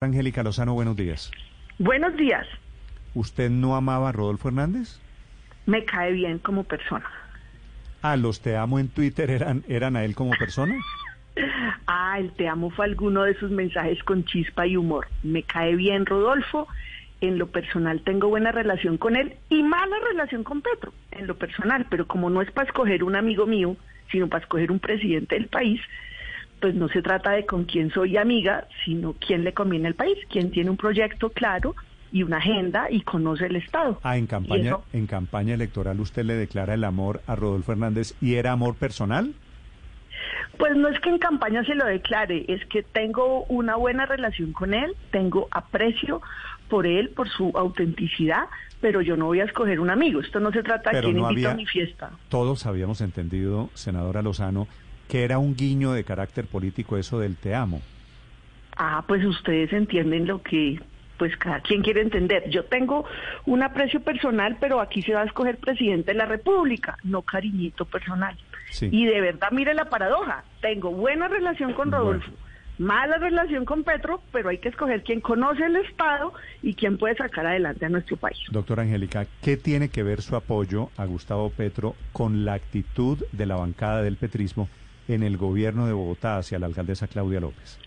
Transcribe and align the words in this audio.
Angélica 0.00 0.44
Lozano, 0.44 0.74
buenos 0.74 0.94
días. 0.94 1.32
Buenos 1.80 2.16
días. 2.16 2.46
¿Usted 3.14 3.50
no 3.50 3.74
amaba 3.74 4.10
a 4.10 4.12
Rodolfo 4.12 4.46
Hernández? 4.46 5.00
Me 5.66 5.84
cae 5.84 6.12
bien 6.12 6.38
como 6.38 6.62
persona. 6.62 7.04
Ah, 8.00 8.16
los 8.16 8.40
te 8.40 8.56
amo 8.56 8.78
en 8.78 8.90
Twitter 8.90 9.28
eran, 9.28 9.64
eran 9.66 9.96
a 9.96 10.04
él 10.04 10.14
como 10.14 10.30
persona. 10.38 10.74
Ah, 11.90 12.18
el 12.18 12.32
te 12.32 12.48
amo 12.48 12.70
fue 12.70 12.84
alguno 12.84 13.22
de 13.22 13.34
sus 13.38 13.50
mensajes 13.50 14.02
con 14.02 14.24
chispa 14.24 14.66
y 14.66 14.76
humor. 14.76 15.06
Me 15.22 15.44
cae 15.44 15.76
bien 15.76 16.04
Rodolfo. 16.04 16.66
En 17.20 17.38
lo 17.38 17.46
personal 17.46 18.02
tengo 18.02 18.28
buena 18.28 18.50
relación 18.52 18.98
con 18.98 19.16
él 19.16 19.36
y 19.48 19.62
mala 19.62 19.96
relación 20.10 20.42
con 20.44 20.62
Petro, 20.62 20.92
en 21.12 21.26
lo 21.26 21.38
personal, 21.38 21.86
pero 21.88 22.06
como 22.06 22.28
no 22.28 22.42
es 22.42 22.50
para 22.50 22.66
escoger 22.66 23.04
un 23.04 23.14
amigo 23.14 23.46
mío, 23.46 23.76
sino 24.10 24.28
para 24.28 24.42
escoger 24.42 24.72
un 24.72 24.80
presidente 24.80 25.36
del 25.36 25.46
país, 25.46 25.80
pues 26.60 26.74
no 26.74 26.88
se 26.88 27.02
trata 27.02 27.32
de 27.32 27.46
con 27.46 27.64
quién 27.64 27.90
soy 27.90 28.16
amiga, 28.16 28.66
sino 28.84 29.14
quién 29.14 29.44
le 29.44 29.52
conviene 29.52 29.88
al 29.88 29.94
país, 29.94 30.18
quién 30.30 30.50
tiene 30.50 30.70
un 30.70 30.76
proyecto 30.76 31.30
claro 31.30 31.74
y 32.10 32.22
una 32.22 32.38
agenda 32.38 32.90
y 32.90 33.02
conoce 33.02 33.46
el 33.46 33.56
Estado. 33.56 34.00
Ah, 34.02 34.16
en 34.16 34.26
campaña, 34.26 34.78
en 34.92 35.06
campaña 35.06 35.54
electoral 35.54 36.00
usted 36.00 36.24
le 36.24 36.34
declara 36.34 36.74
el 36.74 36.84
amor 36.84 37.20
a 37.26 37.36
Rodolfo 37.36 37.72
Hernández 37.72 38.14
y 38.20 38.34
era 38.34 38.52
amor 38.52 38.76
personal. 38.76 39.34
Pues 40.56 40.76
no 40.76 40.88
es 40.88 40.98
que 41.00 41.10
en 41.10 41.18
campaña 41.18 41.62
se 41.64 41.74
lo 41.74 41.86
declare, 41.86 42.44
es 42.48 42.64
que 42.66 42.82
tengo 42.82 43.44
una 43.44 43.76
buena 43.76 44.06
relación 44.06 44.52
con 44.52 44.74
él, 44.74 44.96
tengo 45.12 45.46
aprecio 45.50 46.20
por 46.68 46.86
él, 46.86 47.10
por 47.10 47.28
su 47.28 47.52
autenticidad, 47.54 48.44
pero 48.80 49.00
yo 49.00 49.16
no 49.16 49.26
voy 49.26 49.40
a 49.40 49.44
escoger 49.44 49.78
un 49.78 49.90
amigo. 49.90 50.20
Esto 50.20 50.40
no 50.40 50.50
se 50.50 50.62
trata 50.62 50.90
de 50.90 51.00
quién 51.00 51.18
invita 51.18 51.52
a 51.52 51.54
mi 51.54 51.66
fiesta. 51.66 52.10
Todos 52.28 52.66
habíamos 52.66 53.00
entendido, 53.00 53.70
senadora 53.74 54.22
Lozano, 54.22 54.66
que 55.08 55.24
era 55.24 55.38
un 55.38 55.56
guiño 55.56 55.92
de 55.92 56.04
carácter 56.04 56.46
político 56.46 56.96
eso 56.96 57.18
del 57.18 57.36
te 57.36 57.54
amo. 57.54 57.80
Ah, 58.76 59.04
pues 59.06 59.24
ustedes 59.24 59.72
entienden 59.72 60.26
lo 60.26 60.42
que 60.42 60.80
pues 61.18 61.36
cada 61.36 61.60
quien 61.60 61.82
quiere 61.82 62.00
entender. 62.00 62.48
Yo 62.48 62.64
tengo 62.64 63.04
un 63.44 63.62
aprecio 63.62 64.00
personal, 64.00 64.56
pero 64.60 64.80
aquí 64.80 65.02
se 65.02 65.14
va 65.14 65.22
a 65.22 65.24
escoger 65.24 65.58
presidente 65.58 66.12
de 66.12 66.18
la 66.18 66.26
República, 66.26 66.96
no 67.02 67.22
cariñito 67.22 67.84
personal. 67.84 68.36
Y 68.80 69.06
de 69.06 69.20
verdad, 69.20 69.48
mire 69.50 69.74
la 69.74 69.86
paradoja, 69.86 70.44
tengo 70.60 70.92
buena 70.92 71.26
relación 71.26 71.72
con 71.72 71.90
Rodolfo, 71.90 72.30
mala 72.78 73.16
relación 73.16 73.64
con 73.64 73.82
Petro, 73.82 74.20
pero 74.30 74.50
hay 74.50 74.58
que 74.58 74.68
escoger 74.68 75.02
quién 75.02 75.20
conoce 75.20 75.64
el 75.64 75.76
Estado 75.76 76.32
y 76.62 76.74
quién 76.74 76.98
puede 76.98 77.16
sacar 77.16 77.46
adelante 77.46 77.86
a 77.86 77.88
nuestro 77.88 78.16
país. 78.16 78.38
Doctora 78.50 78.82
Angélica, 78.82 79.26
¿qué 79.42 79.56
tiene 79.56 79.88
que 79.88 80.02
ver 80.02 80.22
su 80.22 80.36
apoyo 80.36 80.90
a 80.96 81.06
Gustavo 81.06 81.50
Petro 81.50 81.96
con 82.12 82.44
la 82.44 82.54
actitud 82.54 83.18
de 83.32 83.46
la 83.46 83.56
bancada 83.56 84.02
del 84.02 84.16
petrismo 84.16 84.68
en 85.08 85.22
el 85.22 85.36
gobierno 85.36 85.86
de 85.86 85.92
Bogotá 85.92 86.38
hacia 86.38 86.58
la 86.58 86.66
alcaldesa 86.66 87.08
Claudia 87.08 87.40
López? 87.40 87.78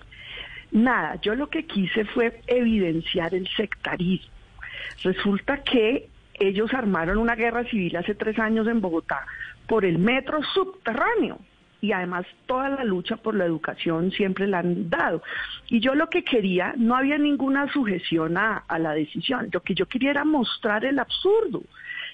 Nada, 0.71 1.19
yo 1.21 1.35
lo 1.35 1.49
que 1.49 1.65
quise 1.65 2.05
fue 2.05 2.41
evidenciar 2.47 3.33
el 3.35 3.47
sectarismo. 3.55 4.31
Resulta 5.03 5.63
que 5.63 6.09
ellos 6.33 6.73
armaron 6.73 7.17
una 7.17 7.35
guerra 7.35 7.63
civil 7.65 7.95
hace 7.97 8.15
tres 8.15 8.39
años 8.39 8.67
en 8.67 8.81
Bogotá 8.81 9.25
por 9.67 9.85
el 9.85 9.99
metro 9.99 10.41
subterráneo 10.43 11.39
y 11.81 11.91
además 11.91 12.25
toda 12.45 12.69
la 12.69 12.83
lucha 12.83 13.17
por 13.17 13.35
la 13.35 13.45
educación 13.45 14.11
siempre 14.11 14.47
la 14.47 14.59
han 14.59 14.89
dado. 14.89 15.23
Y 15.67 15.79
yo 15.79 15.95
lo 15.95 16.09
que 16.09 16.23
quería, 16.23 16.73
no 16.77 16.95
había 16.95 17.17
ninguna 17.17 17.71
sujeción 17.73 18.37
a, 18.37 18.57
a 18.67 18.79
la 18.79 18.93
decisión, 18.93 19.49
lo 19.51 19.61
que 19.61 19.73
yo 19.73 19.87
quería 19.87 20.11
era 20.11 20.23
mostrar 20.23 20.85
el 20.85 20.99
absurdo. 20.99 21.63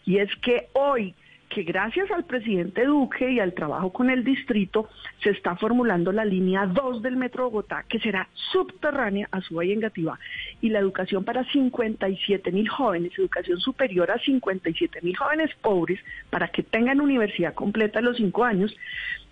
Y 0.06 0.18
es 0.20 0.34
que 0.38 0.70
hoy 0.74 1.14
que 1.50 1.64
gracias 1.64 2.12
al 2.12 2.26
presidente 2.26 2.86
Duque 2.86 3.32
y 3.32 3.40
al 3.40 3.54
trabajo 3.54 3.92
con 3.92 4.10
el 4.10 4.24
distrito 4.24 4.90
se 5.24 5.30
está 5.30 5.56
formulando 5.56 6.12
la 6.12 6.26
línea 6.26 6.66
2 6.66 7.02
del 7.02 7.16
Metro 7.16 7.46
Bogotá, 7.46 7.86
que 7.88 8.00
será 8.00 8.28
subterránea 8.52 9.28
a 9.32 9.42
Suba 9.42 9.66
y 9.66 9.72
Engativá, 9.72 10.20
y 10.62 10.70
la 10.70 10.80
educación 10.80 11.24
para 11.24 11.44
57 11.52 12.52
mil 12.52 12.68
jóvenes, 12.68 13.18
educación 13.18 13.60
superior 13.60 14.12
a 14.12 14.20
57 14.20 15.00
mil 15.02 15.16
jóvenes 15.16 15.52
pobres, 15.62 16.00
para 16.30 16.50
que 16.50 16.64
tengan 16.64 17.02
universidad 17.02 17.54
completa 17.54 18.00
a 18.00 18.02
los 18.02 18.18
cinco 18.18 18.44
años, 18.44 18.76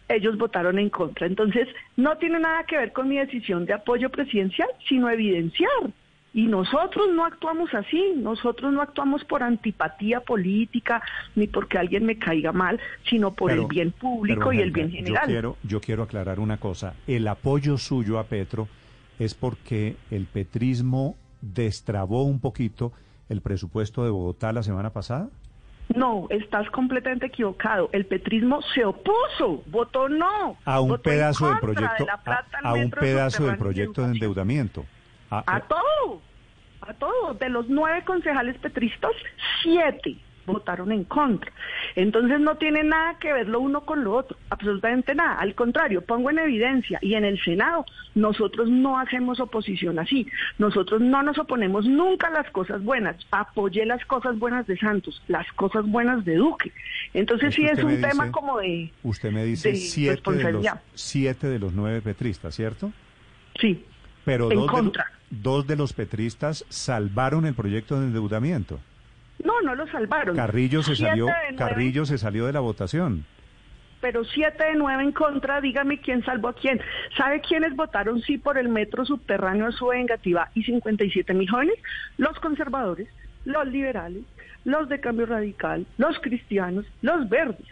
ellos 0.08 0.38
votaron 0.38 0.80
en 0.80 0.90
contra. 0.90 1.28
Entonces, 1.28 1.68
no 1.97 2.18
tiene 2.18 2.40
nada 2.40 2.64
que 2.64 2.78
ver 2.78 2.92
con 2.94 3.09
mi 3.09 3.18
decisión 3.18 3.66
de 3.66 3.74
apoyo 3.74 4.09
presidencial, 4.09 4.70
sino 4.88 5.09
evidenciar 5.09 5.70
y 6.35 6.47
nosotros 6.47 7.07
no 7.13 7.23
actuamos 7.23 7.73
así, 7.73 8.13
nosotros 8.18 8.73
no 8.73 8.81
actuamos 8.81 9.23
por 9.23 9.41
antipatía 9.41 10.19
política 10.19 11.01
ni 11.34 11.47
porque 11.47 11.78
alguien 11.78 12.06
me 12.06 12.19
caiga 12.19 12.51
mal, 12.51 12.78
sino 13.09 13.34
por 13.34 13.53
el 13.53 13.66
bien 13.68 13.94
público 13.94 14.51
y 14.51 14.59
el 14.59 14.72
bien 14.72 14.91
general. 14.91 15.22
Yo 15.23 15.28
quiero, 15.28 15.57
yo 15.63 15.79
quiero 15.79 16.03
aclarar 16.03 16.41
una 16.41 16.57
cosa, 16.57 16.94
el 17.07 17.25
apoyo 17.29 17.78
suyo 17.78 18.19
a 18.19 18.25
Petro 18.25 18.68
es 19.18 19.34
porque 19.34 19.96
el 20.12 20.25
petrismo 20.25 21.16
destrabó 21.40 22.23
un 22.23 22.41
poquito 22.41 22.91
el 23.29 23.40
presupuesto 23.40 24.03
de 24.03 24.09
Bogotá 24.09 24.52
la 24.52 24.62
semana 24.62 24.90
pasada. 24.90 25.29
No, 25.96 26.28
estás 26.29 26.69
completamente 26.72 27.28
equivocado. 27.28 27.90
El 27.94 28.07
petrismo 28.07 28.62
se 28.73 28.84
opuso, 28.84 29.63
votó 29.67 30.09
no. 30.09 30.57
A 30.66 30.81
un 30.81 30.97
pedazo 30.97 31.47
del 31.47 31.59
proyecto, 31.59 32.06
a, 32.63 32.73
un 32.73 32.90
pedazo 32.90 33.46
del 33.46 33.57
proyecto 33.57 34.02
de 34.02 34.13
endeudamiento. 34.13 34.84
A, 35.30 35.59
todo, 35.62 36.22
a 36.81 36.94
todo. 36.94 37.34
De 37.34 37.50
los 37.50 37.68
nueve 37.68 38.03
concejales 38.06 38.58
petristas, 38.58 39.12
siete 39.62 40.18
votaron 40.46 40.91
en 40.91 41.03
contra. 41.03 41.52
Entonces 41.96 42.40
no 42.40 42.58
tiene 42.58 42.84
nada 42.84 43.18
que 43.19 43.34
ver 43.34 43.47
lo 43.47 43.59
uno 43.59 43.81
con 43.85 44.03
lo 44.03 44.16
otro, 44.16 44.38
absolutamente 44.50 45.16
nada. 45.16 45.40
Al 45.40 45.56
contrario, 45.56 46.02
pongo 46.02 46.30
en 46.30 46.40
evidencia 46.40 47.00
y 47.02 47.16
en 47.16 47.25
el 47.25 47.41
Senado 47.44 47.85
nosotros 48.14 48.69
no 48.69 49.00
hacemos 49.00 49.40
oposición 49.40 50.00
así. 50.00 50.28
Nosotros 50.58 51.02
no 51.02 51.24
nos 51.24 51.38
oponemos 51.38 51.85
nunca 51.85 52.28
a 52.28 52.31
las 52.31 52.50
cosas 52.52 52.84
buenas. 52.84 53.16
Apoyé 53.31 53.85
las 53.85 54.06
cosas 54.06 54.38
buenas 54.38 54.68
de 54.68 54.78
Santos, 54.78 55.22
las 55.28 55.52
cosas 55.53 55.85
buenas 55.85 56.24
de 56.25 56.35
Duque. 56.35 56.72
Entonces 57.14 57.56
sí 57.56 57.66
es 57.66 57.84
un 57.84 58.02
tema 58.02 58.31
como 58.31 58.59
de... 58.59 58.91
Usted 59.03 59.31
me 59.31 59.44
dice 59.46 59.75
siete, 59.75 60.31
de 60.31 60.52
los, 60.52 60.68
siete 60.94 61.47
de 61.47 61.59
los 61.59 61.74
nueve 61.74 62.02
petristas, 62.02 62.56
¿cierto? 62.56 62.91
Sí. 63.59 63.84
Pero 64.25 64.50
dos, 64.50 64.91
De, 64.91 65.03
dos 65.30 65.68
de 65.68 65.75
los 65.75 65.94
petristas 65.94 66.66
salvaron 66.68 67.46
el 67.46 67.53
proyecto 67.53 68.00
de 68.00 68.08
endeudamiento. 68.08 68.80
No, 69.44 69.62
no 69.62 69.75
lo 69.75 69.88
salvaron. 69.88 70.36
Carrillo 70.36 70.81
se 70.81 70.96
salió, 70.96 71.28
Carrillo 71.58 72.06
se 72.06 72.18
salió 72.18 72.47
de 72.47 72.53
la 72.53 72.59
votación. 72.59 73.25
Pero 74.02 74.24
siete 74.24 74.66
de 74.66 74.75
nueve 74.75 75.03
en 75.03 75.12
contra, 75.12 75.62
dígame 75.62 76.00
quién 76.00 76.24
salvó 76.24 76.50
a 76.50 76.53
quién. 76.53 76.80
¿Sabe 77.18 77.41
quiénes 77.41 77.75
votaron 77.75 78.22
sí 78.22 78.38
por 78.38 78.58
el 78.58 78.69
metro 78.69 79.06
subterráneo 79.06 79.72
su 79.72 79.88
vengativa 79.88 80.50
y 80.53 80.64
57 80.64 81.34
mil 81.34 81.50
jóvenes? 81.50 81.75
Los 82.18 82.40
conservadores, 82.40 83.08
los 83.46 83.68
liberales, 83.68 84.24
los 84.64 84.90
de 84.90 85.00
cambio 85.00 85.25
radical, 85.25 85.85
los 85.97 86.19
cristianos, 86.19 86.85
los 87.02 87.28
verdes. 87.30 87.66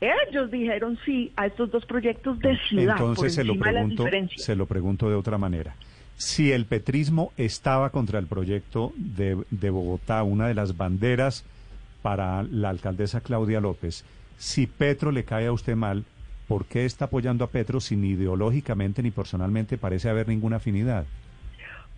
Ellos 0.00 0.50
dijeron 0.50 0.98
sí 1.04 1.32
a 1.36 1.46
estos 1.46 1.70
dos 1.70 1.86
proyectos 1.86 2.38
de 2.40 2.58
ciudad. 2.68 2.96
Entonces 2.98 3.34
se 3.34 3.44
lo 3.44 3.56
pregunto, 3.58 4.04
se 4.36 4.56
lo 4.56 4.66
pregunto 4.66 5.08
de 5.08 5.14
otra 5.14 5.38
manera 5.38 5.74
si 6.16 6.52
el 6.52 6.64
petrismo 6.64 7.32
estaba 7.36 7.90
contra 7.90 8.18
el 8.18 8.26
proyecto 8.26 8.92
de, 8.96 9.36
de, 9.50 9.70
Bogotá, 9.70 10.22
una 10.22 10.48
de 10.48 10.54
las 10.54 10.76
banderas 10.76 11.44
para 12.02 12.42
la 12.42 12.70
alcaldesa 12.70 13.20
Claudia 13.20 13.60
López, 13.60 14.04
si 14.38 14.66
Petro 14.66 15.12
le 15.12 15.24
cae 15.24 15.46
a 15.46 15.52
usted 15.52 15.76
mal, 15.76 16.04
¿por 16.48 16.64
qué 16.64 16.84
está 16.84 17.06
apoyando 17.06 17.44
a 17.44 17.50
Petro 17.50 17.80
si 17.80 17.96
ni 17.96 18.10
ideológicamente 18.10 19.02
ni 19.02 19.10
personalmente 19.10 19.76
parece 19.76 20.08
haber 20.08 20.28
ninguna 20.28 20.56
afinidad? 20.56 21.04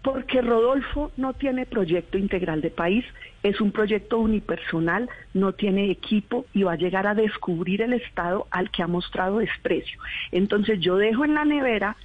Porque 0.02 0.40
Rodolfo 0.40 1.10
no 1.16 1.32
tiene 1.32 1.66
proyecto 1.66 2.18
integral 2.18 2.60
de 2.60 2.70
país, 2.70 3.04
es 3.42 3.60
un 3.60 3.72
proyecto 3.72 4.18
unipersonal, 4.18 5.08
no 5.34 5.52
tiene 5.52 5.90
equipo 5.90 6.46
y 6.54 6.62
va 6.62 6.72
a 6.72 6.76
llegar 6.76 7.06
a 7.06 7.14
descubrir 7.14 7.82
el 7.82 7.92
Estado 7.92 8.46
al 8.50 8.70
que 8.70 8.82
ha 8.82 8.86
mostrado 8.86 9.38
desprecio. 9.38 9.98
Entonces 10.30 10.80
yo 10.80 10.96
dejo 10.96 11.24
en 11.24 11.34
la 11.34 11.44
nevera 11.44 11.96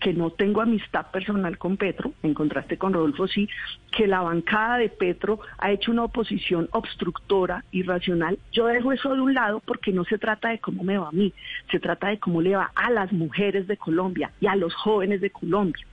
que 0.00 0.12
no 0.12 0.30
tengo 0.30 0.60
amistad 0.60 1.10
personal 1.10 1.58
con 1.58 1.76
Petro, 1.76 2.12
en 2.22 2.34
contraste 2.34 2.78
con 2.78 2.92
Rodolfo 2.92 3.26
sí, 3.26 3.48
que 3.90 4.06
la 4.06 4.20
bancada 4.20 4.78
de 4.78 4.88
Petro 4.88 5.40
ha 5.58 5.70
hecho 5.72 5.90
una 5.90 6.04
oposición 6.04 6.68
obstructora, 6.72 7.64
irracional. 7.72 8.38
Yo 8.52 8.66
dejo 8.66 8.92
eso 8.92 9.14
de 9.14 9.20
un 9.20 9.34
lado 9.34 9.60
porque 9.60 9.92
no 9.92 10.04
se 10.04 10.18
trata 10.18 10.50
de 10.50 10.58
cómo 10.58 10.84
me 10.84 10.98
va 10.98 11.08
a 11.08 11.12
mí, 11.12 11.32
se 11.70 11.80
trata 11.80 12.08
de 12.08 12.18
cómo 12.18 12.40
le 12.40 12.56
va 12.56 12.70
a 12.74 12.90
las 12.90 13.12
mujeres 13.12 13.66
de 13.66 13.76
Colombia 13.76 14.30
y 14.40 14.46
a 14.46 14.56
los 14.56 14.74
jóvenes 14.74 15.20
de 15.20 15.30
Colombia. 15.30 15.84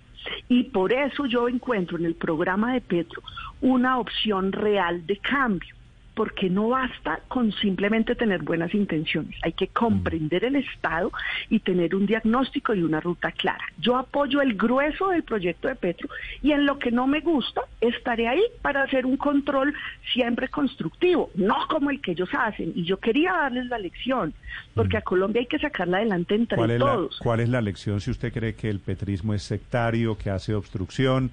Y 0.47 0.65
por 0.65 0.93
eso 0.93 1.25
yo 1.25 1.47
encuentro 1.47 1.97
en 1.97 2.05
el 2.05 2.13
programa 2.13 2.73
de 2.73 2.81
Petro 2.81 3.23
una 3.61 3.97
opción 3.97 4.51
real 4.51 5.05
de 5.07 5.17
cambio 5.17 5.75
porque 6.13 6.49
no 6.49 6.69
basta 6.69 7.19
con 7.27 7.51
simplemente 7.53 8.15
tener 8.15 8.41
buenas 8.43 8.73
intenciones, 8.73 9.35
hay 9.43 9.53
que 9.53 9.67
comprender 9.67 10.43
el 10.43 10.55
Estado 10.57 11.11
y 11.49 11.59
tener 11.59 11.95
un 11.95 12.05
diagnóstico 12.05 12.73
y 12.73 12.83
una 12.83 12.99
ruta 12.99 13.31
clara. 13.31 13.63
Yo 13.79 13.97
apoyo 13.97 14.41
el 14.41 14.55
grueso 14.55 15.09
del 15.09 15.23
proyecto 15.23 15.67
de 15.67 15.75
Petro 15.75 16.09
y 16.41 16.51
en 16.51 16.65
lo 16.65 16.79
que 16.79 16.91
no 16.91 17.07
me 17.07 17.21
gusta 17.21 17.61
estaré 17.79 18.27
ahí 18.27 18.43
para 18.61 18.83
hacer 18.83 19.05
un 19.05 19.17
control 19.17 19.73
siempre 20.13 20.47
constructivo, 20.47 21.31
no 21.35 21.55
como 21.69 21.89
el 21.89 22.01
que 22.01 22.11
ellos 22.11 22.29
hacen. 22.33 22.73
Y 22.75 22.83
yo 22.83 22.97
quería 22.97 23.33
darles 23.33 23.67
la 23.67 23.79
lección, 23.79 24.33
porque 24.73 24.97
a 24.97 25.01
Colombia 25.01 25.41
hay 25.41 25.47
que 25.47 25.59
sacarla 25.59 25.97
adelante 25.97 26.35
entre 26.35 26.57
¿Cuál 26.57 26.77
todos. 26.77 27.19
¿Cuál 27.19 27.39
es 27.39 27.49
la 27.49 27.61
lección 27.61 28.01
si 28.01 28.11
usted 28.11 28.33
cree 28.33 28.55
que 28.55 28.69
el 28.69 28.79
petrismo 28.79 29.33
es 29.33 29.43
sectario, 29.43 30.17
que 30.17 30.29
hace 30.29 30.53
obstrucción? 30.53 31.31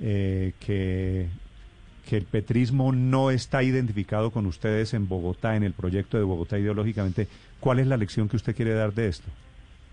eh, 0.00 0.52
que, 0.60 1.26
que 2.08 2.16
el 2.16 2.24
petrismo 2.24 2.92
no 2.92 3.30
está 3.30 3.62
identificado 3.62 4.30
con 4.30 4.46
ustedes 4.46 4.94
en 4.94 5.08
Bogotá, 5.08 5.56
en 5.56 5.64
el 5.64 5.72
proyecto 5.72 6.16
de 6.16 6.24
Bogotá 6.24 6.58
ideológicamente. 6.58 7.28
¿Cuál 7.60 7.80
es 7.80 7.86
la 7.86 7.96
lección 7.96 8.28
que 8.28 8.36
usted 8.36 8.54
quiere 8.54 8.72
dar 8.72 8.94
de 8.94 9.08
esto? 9.08 9.28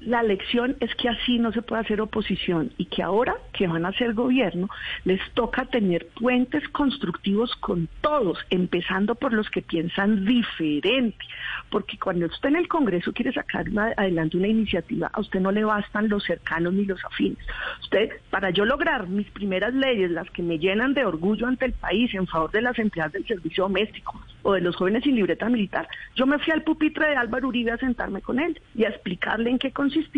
La 0.06 0.22
lección 0.22 0.76
es 0.82 0.94
que 0.96 1.08
así 1.08 1.40
no 1.40 1.54
se 1.54 1.62
puede 1.62 1.82
hacer 1.82 2.02
oposición 2.02 2.72
y 2.78 2.86
que 2.86 3.02
ahora 3.02 3.36
que 3.54 3.68
van 3.68 3.86
a 3.86 3.94
ser 3.94 4.14
gobierno 4.14 4.70
les 5.06 5.22
toca 5.34 5.66
tener 5.66 6.08
puentes 6.20 6.68
constructivos 6.70 7.56
con 7.56 7.88
todos, 8.02 8.38
empezando 8.50 9.16
por 9.16 9.32
los 9.32 9.50
que 9.50 9.62
piensan 9.62 10.26
diferente, 10.26 11.26
porque 11.70 11.98
cuando 11.98 12.26
usted 12.26 12.50
en 12.50 12.58
el 12.58 12.68
Congreso 12.68 13.14
quiere 13.14 13.32
sacar 13.32 13.66
adelante 13.96 14.36
una 14.36 14.48
iniciativa, 14.48 15.10
a 15.14 15.22
usted 15.22 15.40
no 15.40 15.52
le 15.52 15.64
bastan 15.64 16.10
los 16.10 16.24
cercanos 16.26 16.74
ni 16.74 16.84
los 16.84 17.04
afines. 17.06 17.46
Usted, 17.82 18.10
para 18.30 18.50
yo 18.50 18.66
lograr 18.66 19.08
mis 19.08 19.30
primeras 19.32 19.74
leyes, 19.74 20.12
las 20.12 20.30
que 20.32 20.44
me 20.44 20.60
llenan 20.60 20.94
de 20.94 21.06
orgullo 21.06 21.48
ante 21.48 21.66
el 21.66 21.74
país 21.74 22.14
en 22.14 22.28
favor 22.28 22.52
de 22.52 22.62
las 22.62 22.78
empleadas 22.78 23.14
del 23.14 23.26
servicio 23.26 23.64
doméstico 23.64 24.20
o 24.44 24.54
de 24.54 24.62
los 24.62 24.76
jóvenes 24.76 25.04
sin 25.04 25.16
libreta 25.16 25.50
militar, 25.50 25.88
yo 26.16 26.26
me 26.26 26.40
fui 26.40 26.54
al 26.54 26.64
pupitre 26.64 27.08
de 27.08 27.16
Álvaro 27.16 27.48
Uribe 27.48 27.72
a 27.72 27.78
sentarme 27.78 28.22
con 28.22 28.40
él 28.40 28.60
y 28.76 28.86
a 28.86 28.90
explicarle 28.90 29.50
en 29.50 29.60
qué 29.60 29.72
consiste 29.72 30.14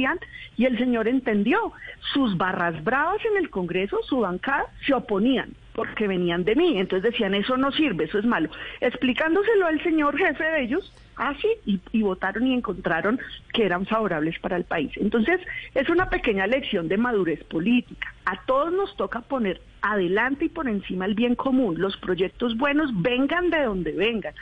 y 0.58 0.66
el 0.66 0.78
señor 0.78 1.08
entendió. 1.08 1.72
Sus 2.14 2.38
barras 2.38 2.84
bravas 2.84 3.24
en 3.26 3.38
el 3.38 3.50
Congreso, 3.50 4.00
su 4.04 4.20
bancada, 4.20 4.66
se 4.86 4.94
oponían 4.94 5.54
porque 5.74 6.08
venían 6.08 6.44
de 6.44 6.56
mí. 6.56 6.80
Entonces 6.80 7.12
decían, 7.12 7.34
eso 7.34 7.58
no 7.58 7.72
sirve, 7.72 8.06
eso 8.06 8.20
es 8.20 8.26
malo. 8.26 8.50
Explicándoselo 8.82 9.68
al 9.68 9.82
señor 9.84 10.18
jefe 10.18 10.44
de 10.44 10.64
ellos, 10.64 10.94
así, 11.16 11.48
y, 11.66 11.80
y, 11.92 12.02
votaron 12.02 12.48
y 12.48 12.54
encontraron 12.54 13.20
que 13.54 13.66
eran 13.66 13.86
favorables 13.86 14.40
para 14.40 14.58
el 14.58 14.64
país. 14.64 14.92
Entonces, 14.96 15.40
es 15.74 15.90
una 15.90 16.10
pequeña 16.10 16.48
lección 16.48 16.88
de 16.88 16.98
madurez 16.98 17.44
política. 17.46 18.15
A 18.26 18.44
todos 18.46 18.74
nos 18.74 18.96
toca 18.98 19.22
poner 19.22 19.62
adelante 19.82 20.46
y 20.46 20.50
por 20.50 20.68
encima 20.68 21.06
el 21.06 21.14
bien 21.14 21.36
común. 21.36 21.76
Los 21.80 21.96
proyectos 21.98 22.58
buenos 22.58 22.90
vengan 23.02 23.50
de 23.50 23.64
donde 23.64 23.92
vengan. 23.92 24.34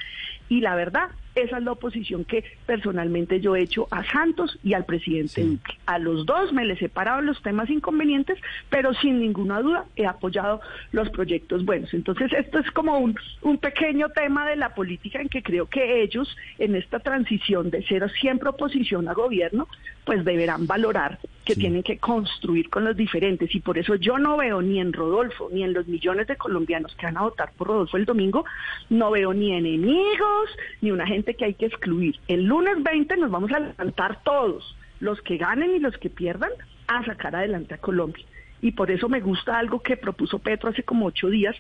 Y 0.50 0.62
la 0.62 0.76
verdad, 0.76 1.10
esa 1.36 1.58
es 1.58 1.64
la 1.64 1.72
oposición 1.72 2.26
que 2.26 2.44
personalmente 2.66 3.42
yo 3.42 3.56
he 3.56 3.62
hecho 3.62 3.88
a 3.92 4.04
Santos 4.04 4.60
y 4.64 4.74
al 4.74 4.86
presidente 4.86 5.44
Duque. 5.44 5.74
A 5.86 5.98
los 5.98 6.26
dos 6.26 6.54
me 6.54 6.66
les 6.66 6.82
he 6.82 6.90
parado 6.90 7.22
los 7.22 7.42
temas 7.42 7.70
inconvenientes, 7.70 8.38
pero 8.70 8.94
sin 8.94 9.20
ninguna 9.20 9.62
duda 9.62 9.86
he 9.96 10.06
apoyado 10.06 10.62
los 10.92 11.10
proyectos 11.10 11.66
buenos. 11.66 11.94
Entonces, 11.94 12.32
esto 12.34 12.60
es 12.60 12.70
como 12.72 13.00
un, 13.00 13.18
un 13.42 13.58
pequeño 13.58 14.10
tema 14.10 14.48
de 14.48 14.56
la 14.56 14.76
política 14.76 15.22
en 15.22 15.30
que 15.30 15.42
creo 15.42 15.66
que 15.68 16.04
ellos, 16.04 16.38
en 16.60 16.76
esta 16.76 17.00
transición 17.00 17.72
de 17.72 17.84
ser 17.84 18.10
siempre 18.12 18.50
oposición 18.50 19.08
a 19.08 19.14
gobierno, 19.14 19.68
pues 20.06 20.26
deberán 20.26 20.68
valorar 20.68 21.20
que 21.46 21.56
tienen 21.56 21.84
que 21.84 21.98
construir 21.98 22.70
con 22.70 22.86
los 22.86 22.96
diferentes. 22.96 23.54
Y 23.54 23.60
por 23.60 23.78
eso 23.78 23.96
yo 23.96 24.18
no 24.18 24.38
veo 24.38 24.62
ni 24.62 24.80
en 24.80 24.94
Rodolfo, 24.94 25.50
ni 25.52 25.64
en 25.64 25.74
los 25.74 25.88
millones 25.88 26.28
de 26.28 26.38
colombianos 26.38 26.96
que 26.96 27.06
van 27.06 27.18
a 27.18 27.24
votar 27.24 27.52
por 27.58 27.68
Rodolfo 27.68 27.98
el 27.98 28.06
domingo, 28.06 28.46
no 28.90 29.12
veo 29.12 29.34
ni 29.34 29.54
enemigos, 29.54 30.50
ni 30.82 30.92
una 30.92 31.06
gente 31.06 31.36
que 31.36 31.46
hay 31.46 31.54
que 31.54 31.66
excluir. 31.66 32.16
El 32.28 32.46
lunes 32.46 32.82
20 32.82 33.18
nos 33.18 33.32
vamos 33.32 33.52
a 33.52 33.60
levantar 33.60 34.24
todos, 34.24 34.76
los 35.00 35.22
que 35.22 35.38
ganen 35.38 35.76
y 35.76 35.80
los 35.80 35.98
que 35.98 36.10
pierdan, 36.10 36.52
a 36.88 37.04
sacar 37.06 37.36
adelante 37.36 37.74
a 37.74 37.80
Colombia. 37.80 38.26
Y 38.62 38.72
por 38.72 38.92
eso 38.92 39.10
me 39.10 39.20
gusta 39.20 39.58
algo 39.58 39.82
que 39.82 39.98
propuso 39.98 40.40
Petro 40.40 40.70
hace 40.70 40.84
como 40.84 41.08
ocho 41.08 41.30
días, 41.30 41.56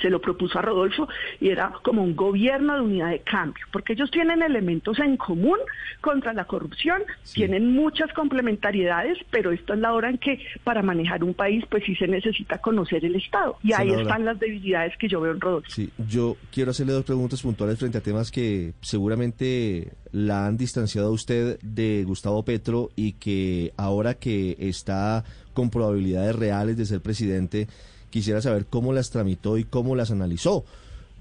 se 0.00 0.10
lo 0.10 0.20
propuso 0.20 0.58
a 0.58 0.62
Rodolfo 0.62 1.08
y 1.40 1.48
era 1.48 1.72
como 1.82 2.02
un 2.02 2.14
gobierno 2.16 2.74
de 2.74 2.80
unidad 2.80 3.10
de 3.10 3.20
cambio, 3.20 3.64
porque 3.72 3.94
ellos 3.94 4.10
tienen 4.10 4.42
elementos 4.42 4.98
en 4.98 5.16
común 5.16 5.58
contra 6.00 6.32
la 6.32 6.44
corrupción, 6.44 7.02
tienen 7.32 7.72
muchas 7.72 8.12
complementariedades, 8.12 9.18
pero 9.30 9.52
esto 9.52 9.74
es 9.74 9.80
la 9.80 9.92
hora 9.92 10.10
en 10.10 10.18
que 10.18 10.38
para 10.62 10.82
manejar 10.82 11.24
un 11.24 11.34
país 11.34 11.64
pues 11.70 11.84
sí 11.84 11.94
se 11.96 12.06
necesita 12.06 12.58
conocer 12.58 13.04
el 13.04 13.16
Estado. 13.16 13.56
Y 13.62 13.72
ahí 13.72 13.90
están 13.90 14.24
las 14.24 14.38
debilidades 14.38 14.96
que 14.98 15.08
yo 15.08 15.20
veo 15.20 15.32
en 15.32 15.40
Rodolfo. 15.40 15.70
Sí, 15.70 15.90
yo 16.08 16.36
quiero 16.52 16.70
hacerle 16.70 16.92
dos 16.92 17.04
preguntas 17.04 17.42
puntuales 17.42 17.78
frente 17.78 17.98
a 17.98 18.00
temas 18.00 18.30
que 18.30 18.74
seguramente 18.80 19.92
la 20.12 20.46
han 20.46 20.56
distanciado 20.56 21.08
a 21.08 21.12
usted 21.12 21.58
de 21.60 22.04
Gustavo 22.04 22.44
Petro 22.44 22.90
y 22.96 23.12
que 23.14 23.72
ahora 23.76 24.14
que 24.14 24.56
está 24.58 25.24
con 25.52 25.70
probabilidades 25.70 26.36
reales 26.36 26.76
de 26.76 26.86
ser 26.86 27.00
presidente, 27.00 27.68
quisiera 28.14 28.40
saber 28.40 28.66
cómo 28.70 28.92
las 28.92 29.10
tramitó 29.10 29.58
y 29.58 29.64
cómo 29.64 29.96
las 29.96 30.12
analizó. 30.12 30.64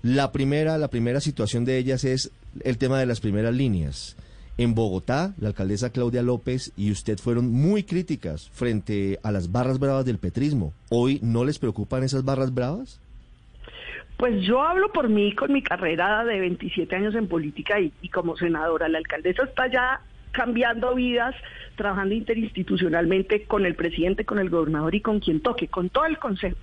La 0.04 0.32
primera, 0.32 0.78
la 0.78 0.90
primera 0.90 1.22
situación 1.22 1.66
de 1.66 1.80
ellas 1.80 2.04
es 2.04 2.32
el 2.64 2.78
tema 2.78 3.00
de 3.00 3.08
las 3.08 3.20
primeras 3.20 3.56
líneas. 3.56 4.16
En 4.60 4.76
Bogotá, 4.76 5.34
la 5.40 5.48
alcaldesa 5.48 5.90
Claudia 5.90 6.22
López 6.22 6.72
y 6.78 6.92
usted 6.92 7.18
fueron 7.18 7.52
muy 7.52 7.82
críticas 7.82 8.52
frente 8.54 9.18
a 9.24 9.32
las 9.32 9.52
barras 9.52 9.80
bravas 9.80 10.06
del 10.06 10.20
petrismo. 10.20 10.72
¿Hoy 10.90 11.18
no 11.24 11.44
les 11.46 11.58
preocupan 11.58 12.04
esas 12.04 12.24
barras 12.24 12.54
bravas? 12.54 13.02
Pues 14.18 14.46
yo 14.46 14.62
hablo 14.62 14.92
por 14.92 15.10
mí 15.10 15.34
con 15.34 15.52
mi 15.52 15.64
carrera 15.64 16.24
de 16.26 16.40
27 16.42 16.96
años 16.96 17.16
en 17.16 17.28
política 17.28 17.80
y, 17.80 17.92
y 18.04 18.10
como 18.10 18.38
senadora. 18.38 18.88
La 18.88 19.00
alcaldesa 19.00 19.46
está 19.46 19.66
ya 19.66 20.00
cambiando 20.32 20.94
vidas, 20.94 21.34
trabajando 21.76 22.14
interinstitucionalmente 22.14 23.46
con 23.46 23.66
el 23.66 23.74
presidente, 23.74 24.26
con 24.26 24.38
el 24.38 24.52
gobernador 24.52 24.94
y 24.94 25.02
con 25.02 25.20
quien 25.20 25.42
toque, 25.42 25.70
con 25.70 25.90
todo 25.90 26.06
el 26.06 26.20
consejo. 26.20 26.58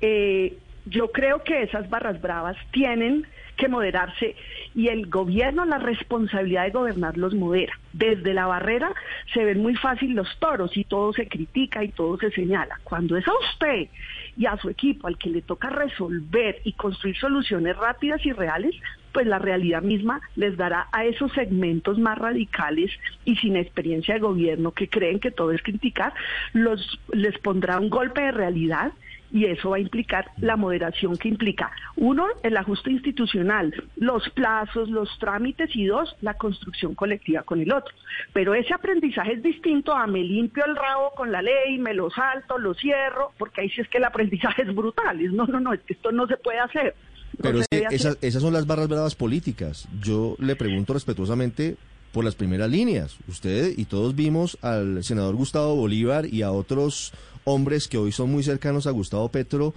Eh, 0.00 0.56
yo 0.86 1.10
creo 1.12 1.42
que 1.42 1.62
esas 1.62 1.88
barras 1.90 2.20
bravas 2.20 2.56
tienen 2.70 3.26
que 3.58 3.68
moderarse 3.68 4.36
y 4.74 4.88
el 4.88 5.10
gobierno 5.10 5.64
la 5.64 5.78
responsabilidad 5.78 6.64
de 6.64 6.70
gobernar 6.70 7.18
los 7.18 7.34
modera. 7.34 7.78
Desde 7.92 8.32
la 8.32 8.46
barrera 8.46 8.94
se 9.34 9.44
ven 9.44 9.60
muy 9.60 9.74
fácil 9.74 10.14
los 10.14 10.28
toros 10.38 10.76
y 10.76 10.84
todo 10.84 11.12
se 11.12 11.26
critica 11.26 11.82
y 11.82 11.88
todo 11.88 12.16
se 12.18 12.30
señala. 12.30 12.78
Cuando 12.84 13.16
es 13.16 13.26
a 13.26 13.32
usted 13.50 13.88
y 14.36 14.46
a 14.46 14.56
su 14.56 14.70
equipo 14.70 15.08
al 15.08 15.18
que 15.18 15.30
le 15.30 15.42
toca 15.42 15.68
resolver 15.68 16.60
y 16.62 16.72
construir 16.74 17.18
soluciones 17.18 17.76
rápidas 17.76 18.24
y 18.24 18.32
reales, 18.32 18.76
pues 19.12 19.26
la 19.26 19.40
realidad 19.40 19.82
misma 19.82 20.20
les 20.36 20.56
dará 20.56 20.86
a 20.92 21.04
esos 21.04 21.32
segmentos 21.32 21.98
más 21.98 22.16
radicales 22.16 22.92
y 23.24 23.34
sin 23.36 23.56
experiencia 23.56 24.14
de 24.14 24.20
gobierno 24.20 24.70
que 24.70 24.88
creen 24.88 25.18
que 25.18 25.32
todo 25.32 25.50
es 25.50 25.62
criticar, 25.62 26.14
los 26.52 27.00
les 27.12 27.36
pondrá 27.38 27.80
un 27.80 27.90
golpe 27.90 28.22
de 28.22 28.30
realidad 28.30 28.92
y 29.30 29.44
eso 29.44 29.70
va 29.70 29.76
a 29.76 29.80
implicar 29.80 30.30
la 30.38 30.56
moderación 30.56 31.16
que 31.16 31.28
implica, 31.28 31.70
uno, 31.96 32.26
el 32.42 32.56
ajuste 32.56 32.90
institucional, 32.90 33.74
los 33.96 34.28
plazos, 34.30 34.88
los 34.88 35.08
trámites 35.18 35.70
y 35.74 35.86
dos, 35.86 36.16
la 36.20 36.34
construcción 36.34 36.94
colectiva 36.94 37.42
con 37.42 37.60
el 37.60 37.72
otro. 37.72 37.94
Pero 38.32 38.54
ese 38.54 38.74
aprendizaje 38.74 39.34
es 39.34 39.42
distinto 39.42 39.92
a 39.92 40.06
me 40.06 40.22
limpio 40.22 40.64
el 40.64 40.76
rabo 40.76 41.12
con 41.16 41.30
la 41.30 41.42
ley, 41.42 41.78
me 41.78 41.94
lo 41.94 42.10
salto, 42.10 42.58
lo 42.58 42.74
cierro, 42.74 43.32
porque 43.38 43.62
ahí 43.62 43.70
sí 43.70 43.80
es 43.80 43.88
que 43.88 43.98
el 43.98 44.04
aprendizaje 44.04 44.62
es 44.66 44.74
brutal. 44.74 45.18
no, 45.34 45.46
no, 45.46 45.60
no, 45.60 45.72
esto 45.72 46.12
no 46.12 46.26
se 46.26 46.36
puede 46.36 46.58
hacer. 46.58 46.94
Pero 47.40 47.60
esas, 47.70 48.18
esas 48.20 48.42
son 48.42 48.52
las 48.52 48.66
barras 48.66 48.88
bravas 48.88 49.14
políticas. 49.14 49.86
Yo 50.00 50.34
le 50.38 50.56
pregunto 50.56 50.94
respetuosamente 50.94 51.76
por 52.12 52.24
las 52.24 52.34
primeras 52.34 52.70
líneas. 52.70 53.16
Usted 53.28 53.74
y 53.76 53.84
todos 53.84 54.16
vimos 54.16 54.58
al 54.62 55.04
senador 55.04 55.36
Gustavo 55.36 55.76
Bolívar 55.76 56.26
y 56.26 56.42
a 56.42 56.50
otros 56.50 57.12
hombres 57.48 57.88
que 57.88 57.98
hoy 57.98 58.12
son 58.12 58.30
muy 58.30 58.42
cercanos 58.42 58.86
a 58.86 58.90
Gustavo 58.90 59.28
Petro 59.28 59.74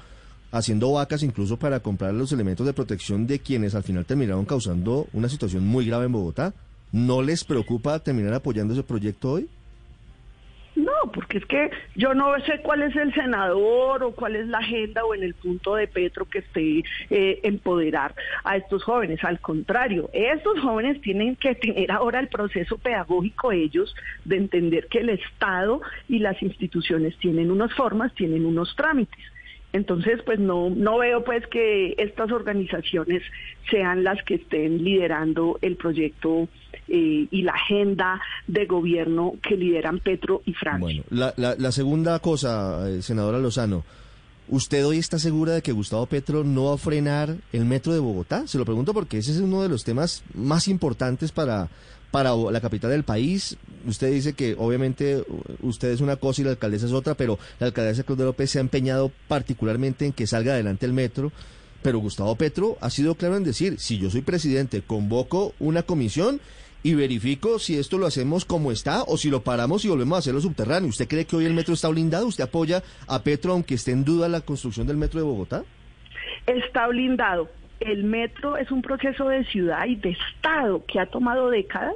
haciendo 0.52 0.92
vacas 0.92 1.24
incluso 1.24 1.58
para 1.58 1.80
comprar 1.80 2.14
los 2.14 2.32
elementos 2.32 2.66
de 2.66 2.74
protección 2.74 3.26
de 3.26 3.40
quienes 3.40 3.74
al 3.74 3.84
final 3.84 4.06
terminaron 4.06 4.46
causando 4.46 5.08
una 5.14 5.30
situación 5.30 5.66
muy 5.66 5.86
grave 5.86 6.06
en 6.06 6.12
Bogotá. 6.12 6.54
¿No 6.92 7.22
les 7.22 7.46
preocupa 7.46 8.00
terminar 8.00 8.34
apoyando 8.34 8.74
ese 8.74 8.84
proyecto 8.84 9.32
hoy? 9.32 9.50
No, 10.76 11.12
porque 11.14 11.40
es 11.40 11.46
que 11.46 11.70
yo 11.96 12.14
no 12.14 12.40
sé 12.42 12.62
cuál 12.62 12.82
es 12.84 12.96
el 12.96 13.14
senador 13.14 14.04
o 14.04 14.14
cuál 14.14 14.38
es 14.38 14.48
la 14.48 14.60
agenda 14.60 15.04
o 15.04 15.14
en 15.14 15.24
el 15.24 15.34
punto 15.34 15.76
de 15.76 15.88
Petro 15.88 16.26
que 16.26 16.40
esté 16.40 16.84
eh, 17.10 17.40
empoderar 17.44 18.16
a 18.44 18.56
estos 18.56 18.84
jóvenes. 18.84 19.24
Al 19.24 19.40
contrario, 19.42 20.10
estos 20.14 20.60
jóvenes 20.60 21.02
tienen 21.02 21.36
que 21.36 21.56
tener 21.56 21.92
ahora 21.92 22.20
el 22.20 22.30
proceso 22.30 22.78
pedagógico 22.78 23.52
ellos 23.52 23.94
de 24.24 24.38
entender 24.38 24.88
que 24.88 25.00
el 25.00 25.10
Estado 25.10 25.82
y 26.08 26.20
las 26.20 26.42
instituciones 26.42 27.18
tienen 27.18 27.52
unas 27.52 27.74
formas, 27.74 28.14
tienen 28.14 28.46
unos 28.46 28.74
trámites. 28.76 29.31
Entonces, 29.74 30.20
pues 30.26 30.40
no, 30.40 30.70
no 30.70 30.98
veo 30.98 31.24
pues 31.24 31.46
que 31.48 31.96
estas 31.98 32.32
organizaciones 32.32 33.24
sean 33.70 34.04
las 34.04 34.22
que 34.24 34.36
estén 34.36 34.84
liderando 34.84 35.58
el 35.62 35.78
proyecto 35.78 36.50
eh, 36.88 37.28
y 37.32 37.42
la 37.44 37.54
agenda 37.54 38.22
de 38.48 38.66
gobierno 38.66 39.36
que 39.42 39.56
lideran 39.56 40.00
Petro 40.00 40.42
y 40.46 40.54
Francia. 40.54 40.80
Bueno, 40.82 41.04
la, 41.10 41.34
la, 41.58 41.72
segunda 41.72 42.20
cosa, 42.20 42.90
eh, 42.90 43.02
senadora 43.02 43.40
Lozano, 43.40 43.86
¿usted 44.50 44.86
hoy 44.86 44.98
está 44.98 45.20
segura 45.20 45.54
de 45.54 45.62
que 45.62 45.72
Gustavo 45.72 46.06
Petro 46.06 46.44
no 46.44 46.66
va 46.66 46.74
a 46.74 46.78
frenar 46.78 47.36
el 47.54 47.64
metro 47.64 47.94
de 47.94 48.00
Bogotá? 48.00 48.46
Se 48.48 48.58
lo 48.58 48.66
pregunto 48.66 48.94
porque 48.94 49.20
ese 49.20 49.32
es 49.32 49.40
uno 49.40 49.64
de 49.64 49.70
los 49.70 49.86
temas 49.86 50.24
más 50.34 50.68
importantes 50.68 51.32
para, 51.32 51.70
para 52.12 52.36
la 52.36 52.60
capital 52.60 52.92
del 52.92 53.04
país. 53.04 53.58
Usted 53.86 54.12
dice 54.12 54.34
que 54.34 54.56
obviamente 54.58 55.24
usted 55.62 55.90
es 55.90 56.02
una 56.02 56.16
cosa 56.16 56.42
y 56.42 56.46
la 56.46 56.52
alcaldesa 56.52 56.86
es 56.86 56.94
otra, 56.94 57.16
pero 57.16 57.40
la 57.60 57.68
alcaldesa 57.68 58.04
Claudia 58.04 58.26
López 58.26 58.50
se 58.52 58.60
ha 58.60 58.62
empeñado 58.62 59.12
particularmente 59.28 60.06
en 60.06 60.14
que 60.14 60.28
salga 60.28 60.54
adelante 60.54 60.86
el 60.86 60.94
metro. 60.94 61.32
Pero 61.82 62.00
Gustavo 62.00 62.36
Petro 62.36 62.78
ha 62.80 62.90
sido 62.90 63.16
claro 63.16 63.38
en 63.38 63.44
decir, 63.44 63.80
si 63.80 63.98
yo 63.98 64.10
soy 64.10 64.22
presidente, 64.22 64.82
convoco 64.82 65.54
una 65.60 65.82
comisión 65.84 66.40
y 66.84 66.96
verifico 66.96 67.60
si 67.60 67.78
esto 67.78 67.98
lo 67.98 68.08
hacemos 68.08 68.46
como 68.46 68.72
está 68.72 69.04
o 69.04 69.18
si 69.18 69.30
lo 69.30 69.42
paramos 69.42 69.86
y 69.86 69.90
volvemos 69.90 70.16
a 70.16 70.20
hacerlo 70.20 70.42
subterráneo. 70.42 70.90
¿Usted 70.90 71.08
cree 71.08 71.26
que 71.26 71.36
hoy 71.36 71.46
el 71.46 71.54
metro 71.54 71.74
está 71.74 71.90
blindado? 71.90 72.28
¿Usted 72.28 72.44
apoya 72.44 72.84
a 73.08 73.24
Petro 73.24 73.54
aunque 73.54 73.76
esté 73.76 73.92
en 73.92 74.04
duda 74.04 74.30
la 74.30 74.42
construcción 74.42 74.88
del 74.88 74.98
metro 74.98 75.20
de 75.20 75.26
Bogotá? 75.26 75.64
Está 76.46 76.88
blindado. 76.88 77.50
El 77.80 78.04
metro 78.04 78.58
es 78.58 78.72
un 78.72 78.82
proceso 78.82 79.28
de 79.28 79.44
ciudad 79.46 79.86
y 79.88 79.96
de 79.96 80.12
Estado 80.12 80.86
que 80.86 81.00
ha 81.00 81.08
tomado 81.08 81.50
décadas 81.50 81.96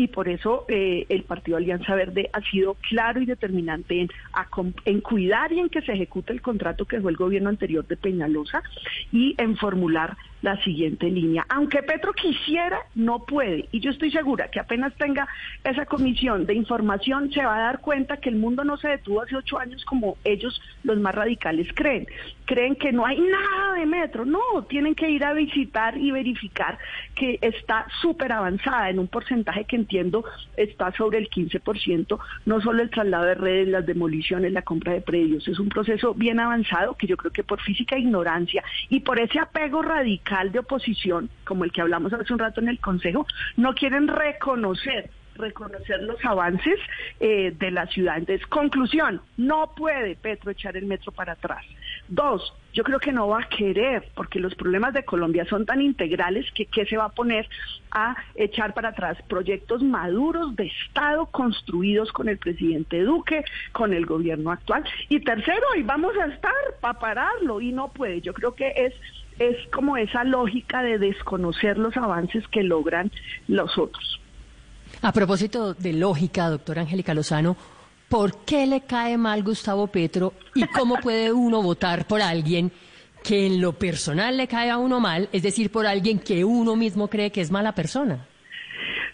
y 0.00 0.08
por 0.08 0.30
eso 0.30 0.64
eh, 0.68 1.04
el 1.10 1.24
Partido 1.24 1.58
Alianza 1.58 1.94
Verde 1.94 2.30
ha 2.32 2.40
sido 2.50 2.72
claro 2.88 3.20
y 3.20 3.26
determinante 3.26 4.08
en, 4.86 5.00
cuidar 5.02 5.52
y 5.52 5.60
en 5.60 5.68
que 5.68 5.82
se 5.82 5.92
ejecute 5.92 6.32
el 6.32 6.40
contrato 6.40 6.86
que 6.86 7.02
fue 7.02 7.10
el 7.10 7.18
gobierno 7.18 7.50
anterior 7.50 7.86
de 7.86 7.98
Peñalosa 7.98 8.62
y 9.12 9.34
en 9.36 9.58
formular 9.58 10.16
la 10.42 10.56
siguiente 10.64 11.10
línea. 11.10 11.44
Aunque 11.50 11.82
Petro 11.82 12.14
quisiera, 12.14 12.78
no 12.94 13.26
puede. 13.26 13.68
Y 13.72 13.80
yo 13.80 13.90
estoy 13.90 14.10
segura 14.10 14.48
que 14.48 14.58
apenas 14.58 14.94
tenga 14.94 15.28
esa 15.64 15.84
comisión 15.84 16.46
de 16.46 16.54
información, 16.54 17.30
se 17.30 17.44
va 17.44 17.56
a 17.56 17.60
dar 17.60 17.80
cuenta 17.80 18.16
que 18.16 18.30
el 18.30 18.36
mundo 18.36 18.64
no 18.64 18.78
se 18.78 18.88
detuvo 18.88 19.20
hace 19.20 19.36
ocho 19.36 19.58
años 19.58 19.84
como 19.84 20.16
ellos, 20.24 20.60
los 20.82 20.98
más 20.98 21.14
radicales, 21.14 21.68
creen. 21.74 22.06
Creen 22.46 22.74
que 22.74 22.90
no 22.90 23.04
hay 23.04 23.20
nada 23.20 23.74
de 23.74 23.86
metro. 23.86 24.24
No, 24.24 24.64
tienen 24.68 24.94
que 24.94 25.10
ir 25.10 25.24
a 25.24 25.34
visitar 25.34 25.98
y 25.98 26.10
verificar 26.10 26.78
que 27.14 27.38
está 27.42 27.86
súper 28.00 28.32
avanzada 28.32 28.88
en 28.88 28.98
un 28.98 29.08
porcentaje 29.08 29.64
que 29.64 29.76
está 30.56 30.92
sobre 30.92 31.18
el 31.18 31.28
15%, 31.28 32.18
no 32.46 32.60
solo 32.60 32.82
el 32.82 32.90
traslado 32.90 33.24
de 33.24 33.34
redes, 33.34 33.68
las 33.68 33.86
demoliciones, 33.86 34.52
la 34.52 34.62
compra 34.62 34.92
de 34.92 35.00
predios, 35.00 35.46
es 35.48 35.58
un 35.58 35.68
proceso 35.68 36.14
bien 36.14 36.40
avanzado 36.40 36.94
que 36.96 37.06
yo 37.06 37.16
creo 37.16 37.32
que 37.32 37.44
por 37.44 37.60
física 37.60 37.98
ignorancia 37.98 38.62
y 38.88 39.00
por 39.00 39.20
ese 39.20 39.38
apego 39.38 39.82
radical 39.82 40.52
de 40.52 40.60
oposición, 40.60 41.30
como 41.44 41.64
el 41.64 41.72
que 41.72 41.80
hablamos 41.80 42.12
hace 42.12 42.32
un 42.32 42.38
rato 42.38 42.60
en 42.60 42.68
el 42.68 42.80
Consejo, 42.80 43.26
no 43.56 43.74
quieren 43.74 44.08
reconocer 44.08 45.10
reconocer 45.36 46.02
los 46.02 46.22
avances 46.24 46.78
eh, 47.18 47.54
de 47.58 47.70
la 47.70 47.86
ciudad. 47.86 48.18
Entonces, 48.18 48.46
conclusión, 48.46 49.22
no 49.38 49.72
puede 49.74 50.14
Petro 50.16 50.50
echar 50.50 50.76
el 50.76 50.84
metro 50.84 51.12
para 51.12 51.32
atrás. 51.32 51.64
Dos, 52.08 52.52
yo 52.72 52.84
creo 52.84 53.00
que 53.00 53.12
no 53.12 53.28
va 53.28 53.40
a 53.40 53.48
querer, 53.48 54.08
porque 54.14 54.38
los 54.38 54.54
problemas 54.54 54.94
de 54.94 55.04
Colombia 55.04 55.44
son 55.46 55.66
tan 55.66 55.82
integrales 55.82 56.46
que 56.54 56.66
¿qué 56.66 56.86
se 56.86 56.96
va 56.96 57.06
a 57.06 57.08
poner 57.10 57.48
a 57.90 58.16
echar 58.34 58.74
para 58.74 58.90
atrás? 58.90 59.18
Proyectos 59.28 59.82
maduros 59.82 60.54
de 60.56 60.70
Estado 60.86 61.26
construidos 61.26 62.12
con 62.12 62.28
el 62.28 62.38
presidente 62.38 63.02
Duque, 63.02 63.44
con 63.72 63.92
el 63.92 64.06
gobierno 64.06 64.50
actual. 64.50 64.84
Y 65.08 65.20
tercero, 65.20 65.66
y 65.76 65.82
vamos 65.82 66.16
a 66.16 66.26
estar 66.26 66.52
para 66.80 66.98
pararlo, 66.98 67.60
y 67.60 67.72
no 67.72 67.88
puede. 67.88 68.20
Yo 68.20 68.32
creo 68.34 68.54
que 68.54 68.72
es 68.76 68.94
es 69.38 69.56
como 69.72 69.96
esa 69.96 70.22
lógica 70.22 70.82
de 70.82 70.98
desconocer 70.98 71.78
los 71.78 71.96
avances 71.96 72.46
que 72.48 72.62
logran 72.62 73.10
los 73.48 73.78
otros. 73.78 74.20
A 75.00 75.12
propósito 75.12 75.72
de 75.72 75.94
lógica, 75.94 76.50
doctora 76.50 76.82
Angélica 76.82 77.14
Lozano, 77.14 77.56
¿por 78.10 78.44
qué 78.44 78.66
le 78.66 78.80
cae 78.82 79.16
mal 79.16 79.44
Gustavo 79.44 79.86
Petro 79.86 80.34
y 80.54 80.66
cómo 80.66 80.96
puede 80.96 81.32
uno 81.32 81.62
votar 81.62 82.06
por 82.06 82.20
alguien 82.20 82.72
que 83.22 83.46
en 83.46 83.60
lo 83.60 83.72
personal 83.72 84.36
le 84.36 84.48
cae 84.48 84.68
a 84.68 84.78
uno 84.78 84.98
mal, 84.98 85.28
es 85.32 85.42
decir, 85.42 85.70
por 85.70 85.86
alguien 85.86 86.18
que 86.18 86.44
uno 86.44 86.74
mismo 86.74 87.08
cree 87.08 87.30
que 87.30 87.40
es 87.40 87.52
mala 87.52 87.72
persona? 87.72 88.26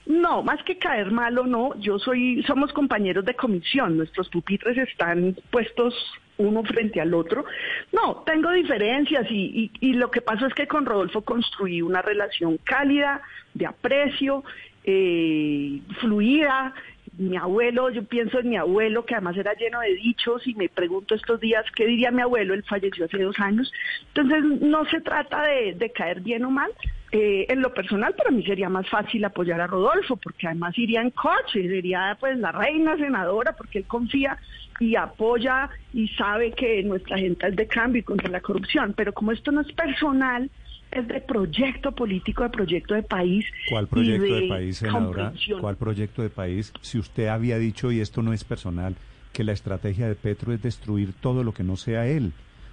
No, 0.07 0.43
más 0.43 0.63
que 0.65 0.79
caer 0.79 1.11
mal 1.11 1.37
o 1.39 1.47
no, 1.47 1.79
yo 1.79 1.99
soy, 1.99 2.43
somos 2.45 2.73
compañeros 2.73 3.25
de 3.27 3.35
comisión, 3.35 3.99
nuestros 3.99 4.31
pupitres 4.31 4.79
están 4.79 5.37
puestos 5.51 5.95
uno 6.39 6.63
frente 6.63 7.01
al 7.01 7.13
otro. 7.13 7.45
No, 7.93 8.23
tengo 8.25 8.51
diferencias 8.53 9.27
y, 9.31 9.71
y, 9.81 9.93
lo 9.95 10.11
que 10.11 10.21
pasa 10.21 10.47
es 10.47 10.55
que 10.55 10.67
con 10.67 10.87
Rodolfo 10.87 11.23
construí 11.23 11.83
una 11.83 12.03
relación 12.03 12.59
cálida, 12.59 13.21
de 13.53 13.67
aprecio, 13.67 14.45
eh, 14.85 15.81
fluida. 16.01 16.73
Mi 17.19 17.37
abuelo, 17.37 17.91
yo 17.91 18.05
pienso 18.05 18.41
en 18.41 18.51
mi 18.51 18.57
abuelo, 18.57 19.07
que 19.07 19.15
además 19.15 19.37
era 19.37 19.55
lleno 19.55 19.81
de 19.81 19.95
dichos, 19.95 20.47
y 20.47 20.55
me 20.55 20.69
pregunto 20.69 21.15
estos 21.15 21.41
días 21.41 21.65
qué 21.75 21.87
diría 21.87 22.11
mi 22.11 22.23
abuelo, 22.23 22.53
él 22.53 22.63
falleció 22.65 23.07
hace 23.07 23.23
dos 23.23 23.39
años. 23.39 23.73
Entonces, 24.15 24.61
no 24.61 24.85
se 24.87 25.01
trata 25.01 25.43
de, 25.43 25.93
caer 25.95 26.21
bien 26.21 26.45
o 26.45 26.51
mal. 26.51 26.71
Eh, 27.13 27.47
en 27.49 27.63
lo 27.63 27.73
personal, 27.73 28.15
para 28.15 28.31
mí 28.31 28.45
sería 28.45 28.69
más 28.69 28.89
fácil 28.91 29.25
apoyar 29.25 29.61
a 29.61 29.67
Rodolfo, 29.67 30.17
porque 30.17 30.47
además 30.47 30.77
iría 30.79 31.01
en 31.01 31.11
coche, 31.11 31.69
sería 31.69 32.17
pues 32.21 32.37
la 32.39 32.53
reina 32.53 32.97
senadora, 32.97 33.53
porque 33.57 33.79
él 33.79 33.87
confía 33.87 34.37
y 34.79 34.97
apoya 34.97 35.71
y 35.95 36.09
sabe 36.09 36.53
que 36.53 36.83
nuestra 36.83 37.17
gente 37.17 37.47
es 37.47 37.57
de 37.57 37.67
cambio 37.67 38.01
y 38.01 38.05
contra 38.05 38.29
la 38.29 38.41
corrupción. 38.41 38.93
Pero 38.95 39.15
como 39.15 39.33
esto 39.33 39.53
no 39.53 39.63
es 39.63 39.73
personal, 39.73 40.51
es 40.91 41.09
de 41.09 41.21
proyecto 41.21 41.93
político, 41.93 42.43
de 42.43 42.51
proyecto 42.51 42.95
de 42.95 43.03
país. 43.03 43.45
¿Cuál 43.69 43.89
proyecto 43.89 44.35
de, 44.35 44.49
país, 44.49 44.79
senadora? 44.79 45.33
¿Cuál 45.61 45.77
proyecto 45.77 46.23
de 46.23 46.31
país? 46.31 46.73
Si 46.81 46.99
usted 46.99 47.29
había 47.29 47.59
dicho, 47.59 47.93
y 47.93 48.01
esto 48.01 48.23
no 48.23 48.33
es 48.33 48.45
personal, 48.45 48.97
que 49.33 49.45
la 49.45 49.53
estrategia 49.53 50.09
de 50.09 50.15
Petro 50.15 50.53
es 50.53 50.63
destruir 50.63 51.13
todo 51.13 51.45
lo 51.45 51.53
que 51.53 51.63
no 51.63 51.77
sea 51.77 52.07
él. 52.07 52.33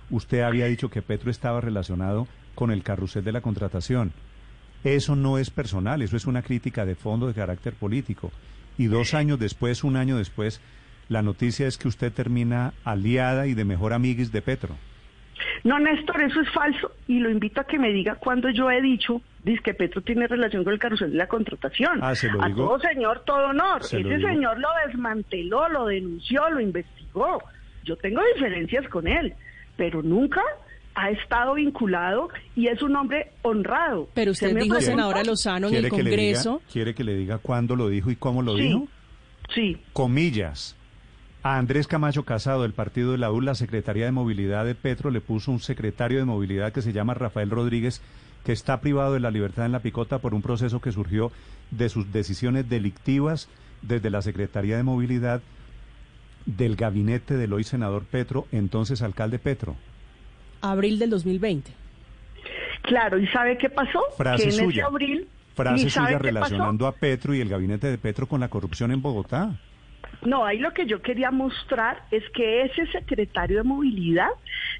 Usted 0.10 0.41
había 0.41 0.67
dicho 0.67 0.89
que 0.89 1.01
Petro 1.01 1.32
estaba 1.32 1.60
relacionado 1.60 2.27
con 2.55 2.72
el 2.72 2.84
carrusel 2.84 3.24
de 3.24 3.32
la 3.32 3.41
contratación. 3.41 4.13
Eso 4.84 5.15
no 5.15 5.38
es 5.38 5.50
personal, 5.50 6.01
eso 6.01 6.17
es 6.17 6.25
una 6.25 6.41
crítica 6.41 6.86
de 6.86 6.96
fondo 6.96 7.27
de 7.27 7.34
carácter 7.34 7.74
político. 7.74 8.32
Y 8.77 8.86
dos 8.86 9.13
años 9.13 9.39
después, 9.39 9.84
un 9.84 9.96
año 9.96 10.17
después, 10.17 10.62
la 11.10 11.22
noticia 11.22 11.67
es 11.67 11.77
que 11.77 11.88
usted 11.88 12.12
termina 12.12 12.74
aliada 12.84 13.48
y 13.48 13.53
de 13.53 13.65
mejor 13.65 13.93
amiguis 13.93 14.32
de 14.32 14.41
Petro. 14.41 14.75
No, 15.64 15.80
Néstor, 15.80 16.22
eso 16.22 16.42
es 16.42 16.50
falso 16.52 16.92
y 17.08 17.20
lo 17.20 17.30
invito 17.30 17.62
a 17.62 17.64
que 17.66 17.80
me 17.80 17.92
diga 17.92 18.16
cuando 18.16 18.50
yo 18.50 18.70
he 18.70 18.82
dicho 18.82 19.22
dice 19.44 19.62
que 19.64 19.74
Petro 19.74 20.02
tiene 20.02 20.28
relación 20.28 20.64
con 20.64 20.74
el 20.74 20.80
carrusel 20.80 21.12
de 21.12 21.18
la 21.18 21.28
contratación. 21.28 22.00
Ah, 22.02 22.16
¿se 22.16 22.30
lo 22.30 22.44
a 22.44 22.50
todo 22.54 22.80
señor, 22.80 23.24
todo 23.26 23.48
honor. 23.50 23.82
Ese 23.82 24.02
señor 24.02 24.60
lo 24.60 24.70
desmanteló, 24.88 25.68
lo 25.70 25.86
denunció, 25.88 26.50
lo 26.50 26.60
investigó. 26.60 27.42
Yo 27.84 27.96
tengo 27.98 28.22
diferencias 28.36 28.88
con 28.88 29.08
él, 29.08 29.34
pero 29.76 30.02
nunca 30.02 30.42
ha 30.96 31.10
estado 31.10 31.56
vinculado 31.56 32.30
y 32.56 32.68
es 32.68 32.82
un 32.82 32.96
hombre 32.96 33.32
honrado. 33.42 34.08
Pero 34.14 34.32
usted 34.32 34.56
dijo, 34.56 34.80
senadora 34.80 35.24
Lozano, 35.24 35.68
en 35.70 35.76
el 35.76 35.90
Congreso. 35.90 36.62
¿Quiere 36.72 36.94
que 36.94 37.04
le 37.04 37.16
diga 37.16 37.40
cuándo 37.40 37.76
lo 37.76 37.90
dijo 37.90 38.12
y 38.12 38.16
cómo 38.16 38.42
lo 38.42 38.56
dijo? 38.56 38.88
Sí. 39.54 39.78
Comillas. 39.92 40.76
A 41.44 41.58
Andrés 41.58 41.88
Camacho 41.88 42.24
Casado, 42.24 42.62
del 42.62 42.72
partido 42.72 43.12
de 43.12 43.18
la 43.18 43.30
U, 43.30 43.42
la 43.42 43.54
Secretaría 43.54 44.06
de 44.06 44.14
Movilidad 44.14 44.64
de 44.64 44.76
Petro 44.76 45.12
le 45.12 45.20
puso 45.20 45.52
un 45.52 45.60
secretario 45.60 46.20
de 46.20 46.24
movilidad 46.24 46.72
que 46.72 46.82
se 46.82 46.94
llama 46.94 47.16
Rafael 47.16 47.50
Rodríguez, 47.50 48.02
que 48.46 48.54
está 48.54 48.80
privado 48.80 49.14
de 49.14 49.20
la 49.20 49.30
libertad 49.30 49.66
en 49.66 49.74
la 49.74 49.82
picota 49.82 50.20
por 50.20 50.34
un 50.34 50.42
proceso 50.42 50.80
que 50.80 50.94
surgió 50.94 51.34
de 51.70 51.90
sus 51.90 52.14
decisiones 52.14 52.70
delictivas 52.70 53.50
desde 53.82 54.10
la 54.10 54.22
Secretaría 54.22 54.78
de 54.78 54.84
Movilidad 54.84 55.42
del 56.46 56.78
gabinete 56.78 57.36
del 57.36 57.52
hoy 57.52 57.66
senador 57.66 58.06
Petro, 58.06 58.48
entonces 58.54 59.02
alcalde 59.02 59.38
Petro. 59.38 59.76
Abril 60.62 60.98
del 60.98 61.10
2020. 61.10 61.74
Claro, 62.84 63.18
¿y 63.18 63.28
sabe 63.28 63.58
qué 63.58 63.70
pasó? 63.70 64.02
Frase 64.16 64.50
suya. 64.50 64.86
abril, 64.86 65.28
frase 65.56 65.90
suya 65.90 66.18
relacionando 66.20 66.88
a 66.88 66.94
Petro 66.94 67.36
y 67.36 67.42
el 67.42 67.50
gabinete 67.50 67.88
de 67.88 67.98
Petro 67.98 68.28
con 68.28 68.40
la 68.40 68.48
corrupción 68.48 68.94
en 68.94 69.02
Bogotá. 69.02 69.60
No, 70.22 70.46
ahí 70.46 70.60
lo 70.60 70.72
que 70.72 70.86
yo 70.86 71.01
quería 71.01 71.32
mostrar 71.32 72.03
es 72.12 72.24
que 72.29 72.62
ese 72.62 72.86
secretario 72.88 73.58
de 73.58 73.63
movilidad 73.63 74.29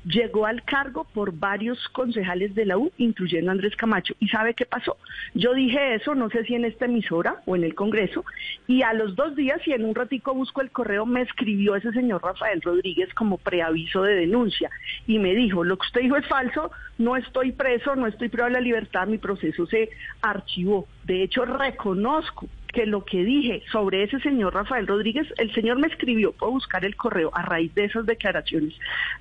llegó 0.05 0.45
al 0.45 0.63
cargo 0.63 1.05
por 1.13 1.33
varios 1.33 1.77
concejales 1.89 2.55
de 2.55 2.65
la 2.65 2.77
U, 2.77 2.91
incluyendo 2.97 3.51
Andrés 3.51 3.75
Camacho. 3.75 4.13
¿Y 4.19 4.29
sabe 4.29 4.53
qué 4.53 4.65
pasó? 4.65 4.97
Yo 5.33 5.53
dije 5.53 5.95
eso, 5.95 6.15
no 6.15 6.29
sé 6.29 6.45
si 6.45 6.55
en 6.55 6.65
esta 6.65 6.85
emisora 6.85 7.41
o 7.45 7.55
en 7.55 7.63
el 7.63 7.75
Congreso, 7.75 8.23
y 8.67 8.83
a 8.83 8.93
los 8.93 9.15
dos 9.15 9.35
días, 9.35 9.59
y 9.67 9.73
en 9.73 9.85
un 9.85 9.95
ratico 9.95 10.33
busco 10.33 10.61
el 10.61 10.71
correo, 10.71 11.05
me 11.05 11.21
escribió 11.21 11.75
ese 11.75 11.91
señor 11.91 12.23
Rafael 12.23 12.61
Rodríguez 12.61 13.13
como 13.13 13.37
preaviso 13.37 14.03
de 14.03 14.15
denuncia 14.15 14.69
y 15.07 15.19
me 15.19 15.33
dijo, 15.35 15.63
lo 15.63 15.77
que 15.77 15.87
usted 15.87 16.01
dijo 16.01 16.17
es 16.17 16.27
falso, 16.27 16.71
no 16.97 17.15
estoy 17.15 17.51
preso, 17.51 17.95
no 17.95 18.07
estoy 18.07 18.29
privado 18.29 18.49
de 18.49 18.59
la 18.59 18.61
libertad, 18.61 19.07
mi 19.07 19.17
proceso 19.17 19.65
se 19.67 19.89
archivó. 20.21 20.87
De 21.03 21.23
hecho, 21.23 21.45
reconozco 21.45 22.47
que 22.73 22.87
lo 22.87 23.05
que 23.05 23.23
dije 23.23 23.63
sobre 23.71 24.03
ese 24.03 24.19
señor 24.19 24.55
Rafael 24.55 24.87
Rodríguez, 24.87 25.27
el 25.37 25.53
señor 25.53 25.77
me 25.77 25.87
escribió, 25.87 26.33
puedo 26.33 26.53
buscar 26.53 26.83
el 26.83 26.95
correo 26.95 27.29
a 27.33 27.43
raíz 27.43 27.73
de 27.75 27.85
esas 27.85 28.05
declaraciones 28.05 28.73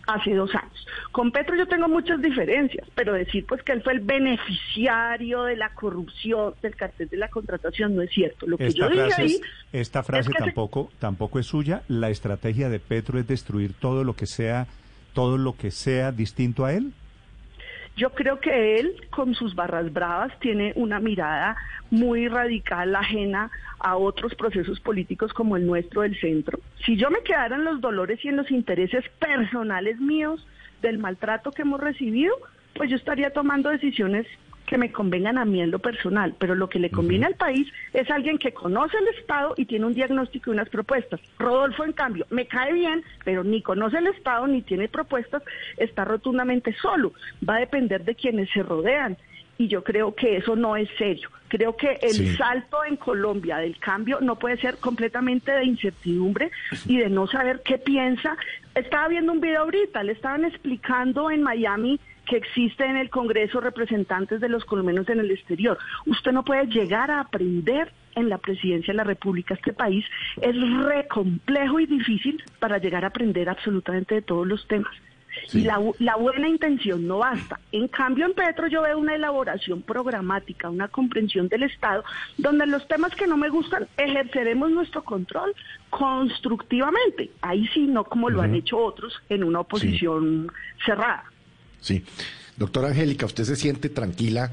hace 0.06 0.34
dos 0.34 0.52
años. 0.54 0.86
Con 1.12 1.30
Petro 1.30 1.54
yo 1.54 1.68
tengo 1.68 1.86
muchas 1.86 2.20
diferencias, 2.22 2.88
pero 2.94 3.12
decir 3.12 3.44
pues 3.46 3.62
que 3.62 3.72
él 3.72 3.82
fue 3.82 3.92
el 3.92 4.00
beneficiario 4.00 5.44
de 5.44 5.56
la 5.56 5.74
corrupción, 5.74 6.54
del 6.62 6.74
cartel 6.74 7.08
de 7.08 7.18
la 7.18 7.28
contratación, 7.28 7.94
no 7.94 8.02
es 8.02 8.10
cierto. 8.10 8.46
Lo 8.46 8.56
que 8.56 8.68
esta 8.68 8.88
yo 8.88 8.90
frase 8.90 9.22
ahí... 9.22 9.40
esta 9.72 10.02
frase 10.02 10.30
tampoco, 10.32 10.90
tampoco 10.98 11.38
es 11.38 11.46
suya. 11.46 11.82
La 11.88 12.08
estrategia 12.08 12.70
de 12.70 12.80
Petro 12.80 13.18
es 13.18 13.28
destruir 13.28 13.74
todo 13.74 14.02
lo 14.02 14.16
que 14.16 14.26
sea, 14.26 14.66
todo 15.12 15.36
lo 15.36 15.56
que 15.56 15.70
sea 15.70 16.10
distinto 16.10 16.64
a 16.64 16.72
él. 16.72 16.94
Yo 17.96 18.10
creo 18.10 18.40
que 18.40 18.80
él, 18.80 18.94
con 19.10 19.34
sus 19.34 19.54
barras 19.54 19.92
bravas, 19.92 20.32
tiene 20.40 20.72
una 20.76 20.98
mirada 20.98 21.56
muy 21.90 22.26
radical, 22.26 22.96
ajena 22.96 23.50
a 23.78 23.96
otros 23.96 24.34
procesos 24.34 24.80
políticos 24.80 25.32
como 25.34 25.56
el 25.56 25.66
nuestro 25.66 26.02
del 26.02 26.18
centro. 26.18 26.58
Si 26.86 26.96
yo 26.96 27.10
me 27.10 27.22
quedara 27.22 27.56
en 27.56 27.64
los 27.64 27.80
dolores 27.80 28.24
y 28.24 28.28
en 28.28 28.36
los 28.36 28.50
intereses 28.50 29.04
personales 29.18 30.00
míos 30.00 30.46
del 30.80 30.98
maltrato 30.98 31.50
que 31.50 31.62
hemos 31.62 31.80
recibido, 31.80 32.34
pues 32.74 32.88
yo 32.88 32.96
estaría 32.96 33.30
tomando 33.30 33.68
decisiones 33.68 34.26
que 34.72 34.78
me 34.78 34.90
convengan 34.90 35.36
a 35.36 35.44
mí 35.44 35.60
en 35.60 35.70
lo 35.70 35.80
personal, 35.80 36.34
pero 36.38 36.54
lo 36.54 36.70
que 36.70 36.78
le 36.78 36.88
conviene 36.88 37.26
al 37.26 37.34
país 37.34 37.70
es 37.92 38.10
alguien 38.10 38.38
que 38.38 38.54
conoce 38.54 38.96
el 38.96 39.08
Estado 39.18 39.52
y 39.58 39.66
tiene 39.66 39.84
un 39.84 39.92
diagnóstico 39.92 40.48
y 40.48 40.54
unas 40.54 40.70
propuestas. 40.70 41.20
Rodolfo, 41.38 41.84
en 41.84 41.92
cambio, 41.92 42.24
me 42.30 42.46
cae 42.46 42.72
bien, 42.72 43.04
pero 43.22 43.44
ni 43.44 43.60
conoce 43.60 43.98
el 43.98 44.06
Estado 44.06 44.46
ni 44.46 44.62
tiene 44.62 44.88
propuestas, 44.88 45.42
está 45.76 46.06
rotundamente 46.06 46.74
solo. 46.80 47.12
Va 47.46 47.56
a 47.56 47.60
depender 47.60 48.02
de 48.02 48.14
quienes 48.14 48.48
se 48.48 48.62
rodean 48.62 49.18
y 49.58 49.68
yo 49.68 49.84
creo 49.84 50.14
que 50.14 50.38
eso 50.38 50.56
no 50.56 50.74
es 50.74 50.88
serio. 50.96 51.28
Creo 51.48 51.76
que 51.76 51.98
el 52.00 52.34
salto 52.38 52.82
en 52.82 52.96
Colombia 52.96 53.58
del 53.58 53.78
cambio 53.78 54.20
no 54.22 54.38
puede 54.38 54.56
ser 54.56 54.78
completamente 54.78 55.52
de 55.52 55.66
incertidumbre 55.66 56.50
y 56.86 56.96
de 56.96 57.10
no 57.10 57.26
saber 57.26 57.60
qué 57.62 57.76
piensa. 57.76 58.38
Estaba 58.74 59.08
viendo 59.08 59.32
un 59.32 59.40
video 59.42 59.64
ahorita, 59.64 60.02
le 60.02 60.12
estaban 60.12 60.46
explicando 60.46 61.30
en 61.30 61.42
Miami 61.42 62.00
que 62.32 62.38
existe 62.38 62.86
en 62.86 62.96
el 62.96 63.10
Congreso 63.10 63.60
representantes 63.60 64.40
de 64.40 64.48
los 64.48 64.64
colombianos 64.64 65.06
en 65.10 65.20
el 65.20 65.30
exterior. 65.30 65.76
Usted 66.06 66.32
no 66.32 66.42
puede 66.42 66.64
llegar 66.66 67.10
a 67.10 67.20
aprender 67.20 67.92
en 68.14 68.30
la 68.30 68.38
presidencia 68.38 68.94
de 68.94 68.96
la 68.96 69.04
República. 69.04 69.52
Este 69.52 69.74
país 69.74 70.06
es 70.40 70.56
re 70.82 71.06
complejo 71.08 71.78
y 71.78 71.84
difícil 71.84 72.42
para 72.58 72.78
llegar 72.78 73.04
a 73.04 73.08
aprender 73.08 73.50
absolutamente 73.50 74.14
de 74.14 74.22
todos 74.22 74.46
los 74.46 74.66
temas. 74.66 74.94
Y 75.52 75.60
la, 75.60 75.78
la, 75.98 76.16
buena 76.16 76.48
intención 76.48 77.06
no 77.06 77.18
basta. 77.18 77.60
En 77.70 77.88
cambio, 77.88 78.24
en 78.24 78.32
Petro 78.32 78.66
yo 78.68 78.80
veo 78.80 78.98
una 78.98 79.14
elaboración 79.14 79.82
programática, 79.82 80.70
una 80.70 80.88
comprensión 80.88 81.48
del 81.48 81.64
Estado, 81.64 82.02
donde 82.38 82.66
los 82.66 82.88
temas 82.88 83.14
que 83.14 83.26
no 83.26 83.36
me 83.36 83.50
gustan 83.50 83.88
ejerceremos 83.98 84.70
nuestro 84.70 85.04
control 85.04 85.54
constructivamente. 85.90 87.30
Ahí 87.42 87.66
sí, 87.74 87.86
no 87.86 88.04
como 88.04 88.30
lo 88.30 88.40
han 88.40 88.54
hecho 88.54 88.78
otros 88.78 89.22
en 89.28 89.44
una 89.44 89.60
oposición 89.60 90.50
cerrada. 90.86 91.24
Sí. 91.82 92.04
Doctora 92.56 92.88
Angélica, 92.88 93.26
¿usted 93.26 93.44
se 93.44 93.56
siente 93.56 93.88
tranquila 93.88 94.50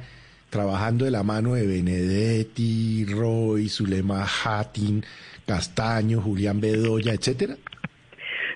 trabajando 0.50 1.06
de 1.06 1.12
la 1.12 1.24
mano 1.24 1.54
de 1.54 1.68
Benedetti, 1.68 3.06
Roy, 3.06 3.70
Zulema 3.70 4.26
Hattin, 4.26 5.06
Castaño, 5.46 6.22
Julián 6.22 6.60
Bedoya, 6.60 7.14
etcétera? 7.14 7.56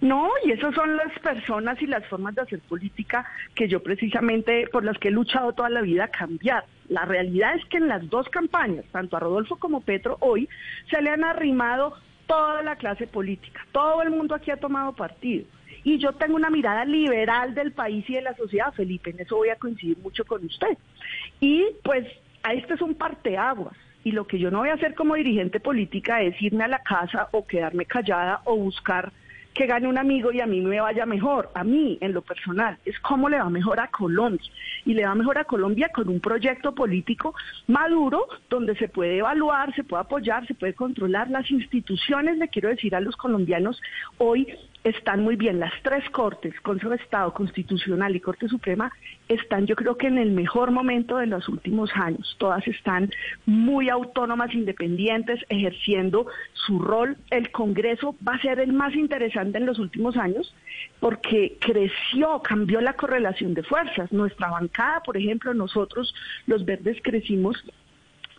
No, 0.02 0.30
y 0.44 0.52
esas 0.52 0.76
son 0.76 0.98
las 0.98 1.18
personas 1.20 1.82
y 1.82 1.88
las 1.88 2.06
formas 2.08 2.36
de 2.36 2.42
hacer 2.42 2.60
política 2.60 3.26
que 3.56 3.70
yo 3.70 3.82
precisamente 3.82 4.68
por 4.72 4.84
las 4.84 4.98
que 4.98 5.10
he 5.10 5.12
luchado 5.12 5.54
toda 5.54 5.70
la 5.70 5.82
vida 5.82 6.06
a 6.06 6.08
cambiar. 6.10 6.66
La 6.90 7.06
realidad 7.06 7.56
es 7.56 7.64
que 7.66 7.78
en 7.78 7.88
las 7.88 8.10
dos 8.10 8.28
campañas, 8.30 8.84
tanto 8.92 9.16
a 9.16 9.22
Rodolfo 9.22 9.56
como 9.58 9.82
Petro, 9.82 10.18
hoy 10.20 10.50
se 10.90 11.02
le 11.02 11.10
han 11.10 11.24
arrimado 11.24 11.94
toda 12.28 12.64
la 12.64 12.76
clase 12.76 13.08
política. 13.08 13.66
Todo 13.72 14.02
el 14.02 14.10
mundo 14.10 14.36
aquí 14.36 14.52
ha 14.52 14.58
tomado 14.58 14.94
partido. 14.94 15.46
Y 15.84 15.98
yo 15.98 16.14
tengo 16.14 16.36
una 16.36 16.50
mirada 16.50 16.86
liberal 16.86 17.54
del 17.54 17.72
país 17.72 18.10
y 18.10 18.14
de 18.14 18.22
la 18.22 18.36
sociedad, 18.36 18.74
Felipe, 18.74 19.10
en 19.10 19.20
eso 19.20 19.38
voy 19.38 19.50
a 19.50 19.58
coincidir 19.58 19.98
mucho 19.98 20.24
con 20.26 20.46
usted. 20.46 20.78
Y 21.40 21.66
pues 21.84 22.08
a 22.44 22.54
este 22.54 22.76
es 22.76 22.82
un 22.82 22.96
parteaguas. 22.96 23.76
Y 24.04 24.12
lo 24.12 24.28
que 24.28 24.38
yo 24.38 24.52
no 24.52 24.60
voy 24.60 24.70
a 24.70 24.74
hacer 24.74 24.96
como 24.96 25.16
dirigente 25.16 25.60
política 25.60 26.22
es 26.22 26.42
irme 26.42 26.66
a 26.66 26.68
la 26.68 26.80
casa 26.80 27.30
o 27.32 27.46
quedarme 27.46 27.86
callada 27.86 28.42
o 28.46 28.58
buscar 28.58 29.12
que 29.54 29.68
gane 29.68 29.88
un 29.88 29.98
amigo 29.98 30.32
y 30.32 30.42
a 30.42 30.48
mí 30.48 30.62
me 30.62 30.82
vaya 30.82 31.06
mejor, 31.06 31.52
a 31.54 31.64
mí 31.64 31.98
en 32.02 32.14
lo 32.14 32.22
personal, 32.22 32.78
es 32.86 33.00
cómo 33.00 33.30
le 33.30 33.38
va 33.38 33.50
mejor 33.50 33.80
a 33.80 33.88
Colombia. 33.88 34.50
Y 34.86 34.94
le 34.94 35.06
va 35.06 35.16
mejor 35.16 35.38
a 35.38 35.44
Colombia 35.44 35.90
con 35.94 36.10
un 36.10 36.20
proyecto 36.20 36.74
político 36.74 37.36
maduro 37.68 38.28
donde 38.50 38.76
se 38.76 38.90
puede 38.90 39.20
evaluar, 39.20 39.74
se 39.76 39.84
puede 39.84 40.02
apoyar, 40.02 40.46
se 40.48 40.56
puede 40.56 40.74
controlar 40.74 41.30
las 41.30 41.50
instituciones, 41.52 42.38
le 42.38 42.48
quiero 42.48 42.70
decir 42.70 42.96
a 42.96 43.00
los 43.00 43.16
colombianos, 43.16 43.82
hoy 44.18 44.48
están 44.84 45.22
muy 45.22 45.36
bien. 45.36 45.60
Las 45.60 45.74
tres 45.82 46.10
cortes, 46.10 46.60
Consejo 46.62 46.90
de 46.90 46.98
Estado, 46.98 47.34
Constitucional 47.34 48.16
y 48.16 48.20
Corte 48.20 48.48
Suprema, 48.48 48.92
están 49.28 49.66
yo 49.66 49.76
creo 49.76 49.98
que 49.98 50.08
en 50.08 50.18
el 50.18 50.32
mejor 50.32 50.72
momento 50.72 51.18
de 51.18 51.28
los 51.28 51.48
últimos 51.48 51.90
años. 51.96 52.36
Todas 52.40 52.68
están 52.68 53.10
muy 53.46 53.90
autónomas, 53.90 54.54
independientes, 54.54 55.40
ejerciendo 55.50 56.28
su 56.54 56.80
rol. 56.80 57.18
El 57.30 57.52
Congreso 57.52 58.16
va 58.28 58.36
a 58.36 58.42
ser 58.42 58.60
el 58.60 58.74
más 58.74 58.94
interesante 58.96 59.58
en 59.58 59.66
los 59.66 59.80
últimos 59.80 60.18
años 60.18 60.54
porque 61.00 61.58
creció, 61.60 62.42
cambió 62.42 62.82
la 62.82 62.94
correlación 62.94 63.54
de 63.54 63.64
fuerzas. 63.64 64.12
Nuestra 64.12 64.50
bancada, 64.50 65.02
por 65.02 65.18
ejemplo, 65.18 65.54
nosotros 65.54 66.14
los 66.48 66.66
verdes 66.66 66.98
crecimos 67.02 67.64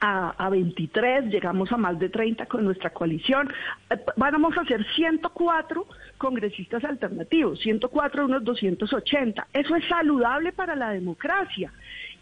a, 0.04 0.48
23, 0.50 1.26
llegamos 1.26 1.72
a 1.72 1.76
más 1.76 1.98
de 1.98 2.08
30 2.08 2.46
con 2.46 2.64
nuestra 2.64 2.90
coalición. 2.90 3.50
Eh, 3.90 3.96
vamos 4.16 4.56
a 4.56 4.64
ser 4.64 4.84
104 4.94 5.86
congresistas 6.18 6.84
alternativos, 6.84 7.60
104 7.60 8.26
unos 8.26 8.44
280. 8.44 9.48
Eso 9.52 9.76
es 9.76 9.84
saludable 9.88 10.52
para 10.52 10.76
la 10.76 10.90
democracia. 10.90 11.72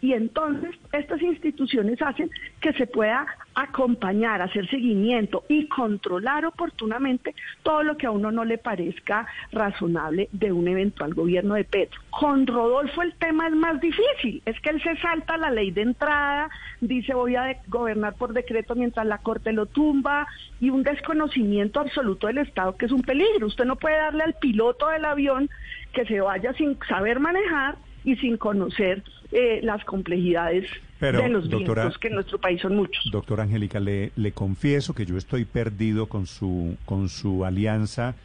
Y 0.03 0.11
entonces 0.11 0.75
estas 0.91 1.21
instituciones 1.21 2.01
hacen 2.01 2.29
que 2.59 2.73
se 2.73 2.87
pueda 2.87 3.25
acompañar, 3.55 4.41
hacer 4.41 4.69
seguimiento 4.69 5.45
y 5.47 5.69
controlar 5.69 6.45
oportunamente 6.45 7.33
todo 7.63 7.83
lo 7.83 7.95
que 7.95 8.07
a 8.07 8.11
uno 8.11 8.29
no 8.29 8.43
le 8.43 8.57
parezca 8.57 9.25
razonable 9.53 10.27
de 10.33 10.51
un 10.51 10.67
eventual 10.67 11.13
gobierno 11.13 11.53
de 11.53 11.63
Petro. 11.63 12.01
Con 12.09 12.45
Rodolfo 12.45 13.01
el 13.01 13.13
tema 13.13 13.47
es 13.47 13.53
más 13.53 13.79
difícil, 13.79 14.41
es 14.45 14.59
que 14.59 14.71
él 14.71 14.83
se 14.83 14.97
salta 14.97 15.37
la 15.37 15.51
ley 15.51 15.71
de 15.71 15.83
entrada, 15.83 16.49
dice 16.81 17.13
voy 17.13 17.37
a 17.37 17.61
gobernar 17.69 18.15
por 18.15 18.33
decreto 18.33 18.75
mientras 18.75 19.07
la 19.07 19.19
Corte 19.19 19.53
lo 19.53 19.67
tumba 19.67 20.27
y 20.59 20.69
un 20.69 20.83
desconocimiento 20.83 21.79
absoluto 21.79 22.27
del 22.27 22.39
Estado 22.39 22.75
que 22.75 22.87
es 22.87 22.91
un 22.91 23.03
peligro. 23.03 23.47
Usted 23.47 23.63
no 23.63 23.77
puede 23.77 23.95
darle 23.95 24.25
al 24.25 24.33
piloto 24.33 24.89
del 24.89 25.05
avión 25.05 25.49
que 25.93 26.03
se 26.03 26.19
vaya 26.19 26.51
sin 26.55 26.77
saber 26.89 27.21
manejar 27.21 27.77
y 28.03 28.17
sin 28.17 28.35
conocer 28.35 29.01
eh, 29.33 29.59
las 29.63 29.83
complejidades 29.85 30.69
de 30.99 31.29
los 31.29 31.49
vientos, 31.49 31.97
que 31.97 32.07
en 32.07 32.15
nuestro 32.15 32.39
país 32.39 32.61
son 32.61 32.75
muchos. 32.75 33.03
Doctora 33.11 33.43
Angélica, 33.43 33.79
le, 33.79 34.11
le 34.15 34.31
confieso 34.31 34.93
que 34.93 35.05
yo 35.05 35.17
estoy 35.17 35.43
perdido 35.43 36.07
con 36.07 36.27
su, 36.27 36.77
con 36.85 37.09
su 37.09 37.43
alianza, 37.43 38.15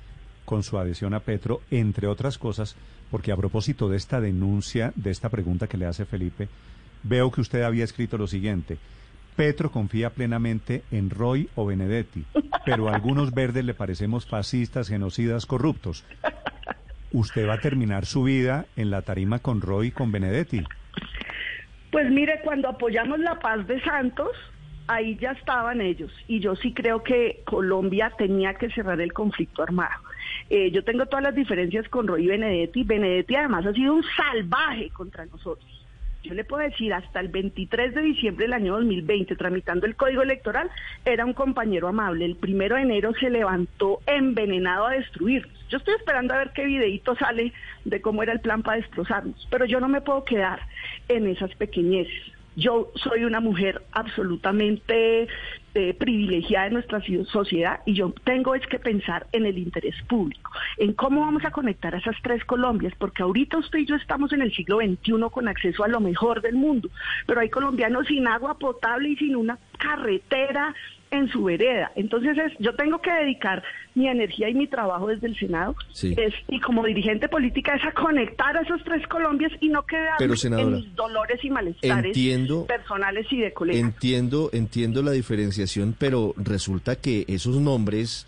con 0.44 0.62
su 0.62 0.79
adhesión 0.79 1.14
a 1.14 1.21
Petro, 1.21 1.61
entre 1.71 2.07
otras 2.07 2.38
cosas, 2.38 2.77
porque 3.11 3.33
a 3.33 3.37
propósito 3.37 3.88
de 3.88 3.97
esta 3.97 4.21
denuncia, 4.21 4.92
de 4.94 5.11
esta 5.11 5.29
pregunta 5.29 5.66
que 5.66 5.79
le 5.79 5.87
hace 5.87 6.05
Felipe, 6.05 6.49
veo 7.03 7.33
que 7.33 7.40
usted 7.40 7.62
había 7.62 7.85
escrito 7.85 8.16
lo 8.18 8.27
siguiente. 8.27 8.79
Petro 9.35 9.71
confía 9.71 10.11
plenamente 10.11 10.83
en 10.90 11.11
Roy 11.11 11.49
o 11.55 11.66
Benedetti, 11.66 12.25
pero 12.64 12.88
a 12.88 12.94
algunos 12.94 13.33
verdes 13.33 13.64
le 13.64 13.75
parecemos 13.75 14.27
fascistas, 14.27 14.88
genocidas, 14.88 15.47
corruptos 15.47 16.05
usted 17.12 17.49
va 17.49 17.55
a 17.55 17.61
terminar 17.61 18.07
su 18.07 18.23
vida 18.23 18.66
en 18.77 18.90
la 18.90 19.03
tarima 19.03 19.38
con 19.38 19.61
Roy 19.61 19.88
y 19.88 19.90
con 19.90 20.12
Benedetti. 20.12 20.62
Pues 21.90 22.11
mire, 22.11 22.40
cuando 22.44 22.68
apoyamos 22.68 23.18
la 23.20 23.38
paz 23.38 23.66
de 23.66 23.81
Santos, 23.83 24.31
ahí 24.87 25.16
ya 25.16 25.33
estaban 25.33 25.81
ellos. 25.81 26.12
Y 26.27 26.40
yo 26.40 26.57
sí 26.57 26.72
creo 26.72 27.03
que 27.03 27.42
Colombia 27.44 28.12
tenía 28.16 28.55
que 28.55 28.70
cerrar 28.70 29.01
el 29.01 29.12
conflicto 29.12 29.62
armado. 29.62 30.03
Eh, 30.51 30.70
yo 30.70 30.85
tengo 30.85 31.07
todas 31.07 31.22
las 31.22 31.35
diferencias 31.35 31.88
con 31.88 32.07
Roy 32.07 32.27
Benedetti. 32.27 32.85
Benedetti 32.85 33.37
además 33.37 33.66
ha 33.66 33.72
sido 33.72 33.94
un 33.94 34.05
salvaje 34.16 34.90
contra 34.90 35.24
nosotros 35.27 35.78
yo 36.29 36.35
le 36.35 36.45
puedo 36.45 36.62
decir, 36.62 36.93
hasta 36.93 37.21
el 37.21 37.29
23 37.29 37.95
de 37.95 38.03
diciembre 38.03 38.45
del 38.45 38.53
año 38.53 38.75
2020, 38.75 39.35
tramitando 39.35 39.87
el 39.87 39.97
código 39.97 40.21
electoral, 40.21 40.71
era 41.07 41.25
un 41.25 41.33
compañero 41.33 41.88
amable. 41.88 42.27
El 42.27 42.37
primero 42.37 42.77
de 42.77 42.83
enero 42.83 43.14
se 43.19 43.31
levantó 43.31 44.01
envenenado 44.07 44.87
a 44.87 44.93
destruirnos. 44.93 45.59
Yo 45.71 45.79
estoy 45.79 45.95
esperando 45.95 46.35
a 46.35 46.38
ver 46.38 46.51
qué 46.55 46.67
videito 46.67 47.17
sale 47.17 47.55
de 47.87 48.03
cómo 48.03 48.23
era 48.23 48.33
el 48.33 48.41
plan 48.41 48.62
para 48.62 48.77
destrozarnos, 48.77 49.49
pero 49.51 49.64
yo 49.64 49.81
no 49.81 49.88
me 49.88 50.03
puedo 50.03 50.25
quedar 50.25 50.61
en 51.09 51.27
esas 51.29 51.55
pequeñeces. 51.55 52.38
Yo 52.59 52.90
soy 52.97 53.23
una 53.23 53.38
mujer 53.38 53.83
absolutamente 53.92 55.29
eh, 55.75 55.94
privilegiada 55.94 56.64
de 56.64 56.71
nuestra 56.73 57.01
sociedad 57.31 57.83
y 57.87 57.94
yo 57.94 58.12
tengo 58.25 58.57
es 58.57 58.66
que 58.66 58.81
pensar 58.81 59.29
en 59.31 59.47
el 59.47 59.59
interés 59.59 59.94
público, 60.09 60.51
en 60.77 60.92
cómo 60.94 61.21
vamos 61.21 61.44
a 61.44 61.53
conectar 61.53 61.94
a 61.94 61.99
esas 61.99 62.16
tres 62.21 62.44
Colombias, 62.44 62.92
porque 62.99 63.23
ahorita 63.23 63.59
usted 63.59 63.79
y 63.79 63.87
yo 63.87 63.94
estamos 63.94 64.33
en 64.33 64.42
el 64.42 64.53
siglo 64.53 64.79
XXI 64.79 65.31
con 65.31 65.47
acceso 65.47 65.85
a 65.85 65.88
lo 65.88 66.01
mejor 66.01 66.42
del 66.42 66.57
mundo, 66.57 66.88
pero 67.27 67.40
hay 67.40 67.49
colombianos 67.49 68.09
sin 68.09 68.27
agua 68.27 68.59
potable 68.59 69.11
y 69.11 69.16
sin 69.16 69.37
una 69.37 69.57
carretera 69.79 70.75
en 71.11 71.29
su 71.29 71.44
vereda. 71.44 71.92
Entonces 71.97 72.37
es, 72.38 72.53
yo 72.59 72.75
tengo 72.75 73.01
que 73.01 73.11
dedicar 73.11 73.62
mi 73.94 74.09
energía 74.09 74.49
y 74.49 74.55
mi 74.55 74.66
trabajo 74.66 75.09
desde 75.09 75.27
el 75.27 75.38
Senado 75.38 75.75
es, 76.03 76.35
y 76.49 76.61
como 76.61 76.85
dirigente 76.85 77.29
política 77.29 77.75
es 77.75 77.85
a 77.85 77.92
conectar 77.92 78.57
a 78.57 78.62
esos 78.62 78.83
tres 78.85 79.07
Colombias 79.09 79.53
y 79.61 79.68
no 79.68 79.85
quedarme 79.85 80.35
en 80.61 80.73
mis 80.73 80.94
dolores 80.94 81.42
y 81.42 81.51
malestares 81.51 82.16
personales 82.66 83.27
y 83.31 83.40
de 83.40 83.53
colegas. 83.53 83.81
Entiendo, 83.81 84.51
entiendo 84.53 85.03
la 85.03 85.12
diferenciación, 85.12 85.94
pero 85.99 86.35
resulta 86.37 86.97
que 86.97 87.25
esos 87.29 87.57
nombres 87.57 88.27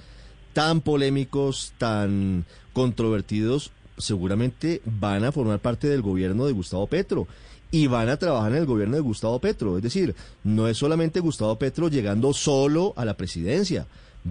tan 0.52 0.80
polémicos, 0.80 1.74
tan 1.78 2.44
controvertidos, 2.72 3.72
seguramente 3.98 4.80
van 4.84 5.24
a 5.24 5.32
formar 5.32 5.58
parte 5.58 5.88
del 5.88 6.02
gobierno 6.02 6.46
de 6.46 6.52
Gustavo 6.52 6.86
Petro 6.86 7.26
y 7.70 7.86
van 7.86 8.08
a 8.08 8.16
trabajar 8.16 8.52
en 8.52 8.58
el 8.58 8.66
gobierno 8.66 8.96
de 8.96 9.02
Gustavo 9.02 9.40
Petro. 9.40 9.76
Es 9.76 9.82
decir, 9.82 10.14
no 10.44 10.68
es 10.68 10.76
solamente 10.76 11.20
Gustavo 11.20 11.58
Petro 11.58 11.88
llegando 11.88 12.32
solo 12.32 12.92
a 12.96 13.04
la 13.04 13.16
presidencia. 13.16 13.86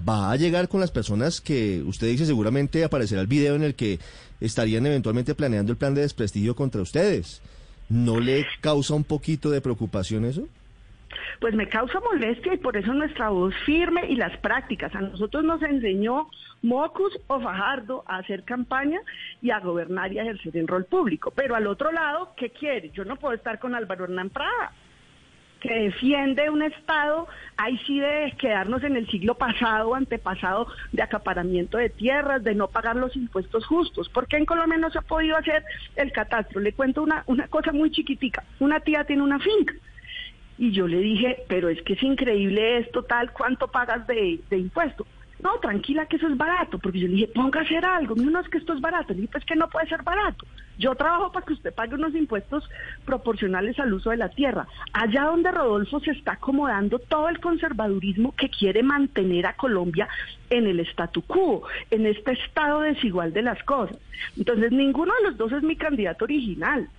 Va 0.07 0.31
a 0.31 0.35
llegar 0.35 0.67
con 0.69 0.81
las 0.81 0.91
personas 0.91 1.41
que 1.41 1.81
usted 1.83 2.07
dice 2.07 2.25
seguramente 2.25 2.83
aparecerá 2.83 3.21
el 3.21 3.27
video 3.27 3.55
en 3.55 3.63
el 3.63 3.75
que 3.75 3.99
estarían 4.39 4.85
eventualmente 4.85 5.35
planeando 5.35 5.71
el 5.71 5.77
plan 5.77 5.95
de 5.95 6.01
desprestigio 6.01 6.55
contra 6.55 6.81
ustedes. 6.81 7.41
¿No 7.87 8.19
le 8.19 8.45
causa 8.61 8.93
un 8.93 9.03
poquito 9.03 9.49
de 9.49 9.61
preocupación 9.61 10.25
eso? 10.25 10.47
Pues 11.39 11.53
me 11.53 11.67
causa 11.67 11.99
molestia 11.99 12.53
y 12.53 12.57
por 12.57 12.77
eso 12.77 12.93
nuestra 12.93 13.29
voz 13.29 13.53
firme 13.65 14.05
y 14.07 14.15
las 14.15 14.35
prácticas. 14.37 14.93
A 14.95 15.01
nosotros 15.01 15.43
nos 15.43 15.61
enseñó 15.61 16.29
Mocus 16.61 17.17
o 17.27 17.39
Fajardo 17.39 18.03
a 18.07 18.17
hacer 18.17 18.43
campaña 18.43 18.99
y 19.41 19.51
a 19.51 19.59
gobernar 19.59 20.11
y 20.11 20.19
a 20.19 20.23
ejercer 20.23 20.57
el 20.57 20.67
rol 20.67 20.85
público. 20.85 21.31
Pero 21.35 21.55
al 21.55 21.67
otro 21.67 21.91
lado, 21.91 22.33
¿qué 22.35 22.49
quiere? 22.49 22.89
Yo 22.91 23.05
no 23.05 23.15
puedo 23.15 23.33
estar 23.33 23.59
con 23.59 23.75
Álvaro 23.75 24.05
Hernán 24.05 24.29
Prada 24.29 24.73
que 25.59 25.73
defiende 25.73 26.49
un 26.49 26.63
Estado, 26.63 27.27
ahí 27.57 27.77
sí 27.85 27.99
de 27.99 28.33
quedarnos 28.37 28.83
en 28.83 28.95
el 28.95 29.09
siglo 29.09 29.35
pasado, 29.35 29.93
antepasado, 29.93 30.67
de 30.91 31.03
acaparamiento 31.03 31.77
de 31.77 31.89
tierras, 31.89 32.43
de 32.43 32.55
no 32.55 32.67
pagar 32.67 32.95
los 32.95 33.15
impuestos 33.15 33.65
justos. 33.65 34.09
¿Por 34.09 34.27
qué 34.27 34.37
en 34.37 34.45
Colombia 34.45 34.77
no 34.77 34.89
se 34.89 34.99
ha 34.99 35.01
podido 35.01 35.35
hacer 35.37 35.63
el 35.95 36.11
catastro? 36.11 36.61
Le 36.61 36.73
cuento 36.73 37.03
una, 37.03 37.23
una 37.27 37.47
cosa 37.47 37.71
muy 37.71 37.91
chiquitica. 37.91 38.43
Una 38.59 38.79
tía 38.79 39.03
tiene 39.03 39.21
una 39.21 39.39
finca. 39.39 39.73
Y 40.59 40.71
yo 40.71 40.87
le 40.87 40.99
dije, 40.99 41.37
pero 41.47 41.69
es 41.69 41.81
que 41.83 41.93
es 41.93 42.03
increíble 42.03 42.79
esto, 42.79 43.03
tal, 43.03 43.31
¿cuánto 43.31 43.69
pagas 43.69 44.05
de, 44.07 44.41
de 44.49 44.57
impuesto? 44.57 45.07
No, 45.41 45.57
tranquila 45.61 46.05
que 46.05 46.17
eso 46.17 46.27
es 46.27 46.35
barato, 46.35 46.77
porque 46.79 46.99
yo 46.99 47.07
le 47.07 47.13
dije, 47.13 47.27
ponga 47.27 47.61
a 47.61 47.63
hacer 47.63 47.85
algo. 47.85 48.13
Me 48.13 48.25
no, 48.25 48.41
es 48.41 48.49
que 48.49 48.57
esto 48.57 48.73
es 48.73 48.81
barato. 48.81 49.13
Le 49.13 49.21
dije, 49.21 49.31
pues 49.31 49.45
que 49.45 49.55
no 49.55 49.69
puede 49.69 49.87
ser 49.87 50.03
barato. 50.03 50.45
Yo 50.77 50.95
trabajo 50.95 51.31
para 51.31 51.45
que 51.45 51.53
usted 51.53 51.73
pague 51.73 51.95
unos 51.95 52.13
impuestos 52.13 52.69
proporcionales 53.05 53.79
al 53.79 53.93
uso 53.93 54.09
de 54.09 54.17
la 54.17 54.27
tierra. 54.27 54.67
Allá 54.91 55.23
donde 55.23 55.51
Rodolfo 55.51 56.01
se 56.01 56.11
está 56.11 56.33
acomodando 56.33 56.99
todo 56.99 57.29
el 57.29 57.39
conservadurismo 57.39 58.35
que 58.35 58.49
quiere 58.49 58.83
mantener 58.83 59.45
a 59.45 59.55
Colombia 59.55 60.09
en 60.49 60.67
el 60.67 60.81
statu 60.81 61.21
quo, 61.21 61.63
en 61.89 62.05
este 62.05 62.33
estado 62.33 62.81
desigual 62.81 63.31
de 63.31 63.43
las 63.43 63.63
cosas. 63.63 63.97
Entonces, 64.37 64.73
ninguno 64.73 65.13
de 65.21 65.29
los 65.29 65.37
dos 65.37 65.53
es 65.53 65.63
mi 65.63 65.77
candidato 65.77 66.25
original 66.25 66.89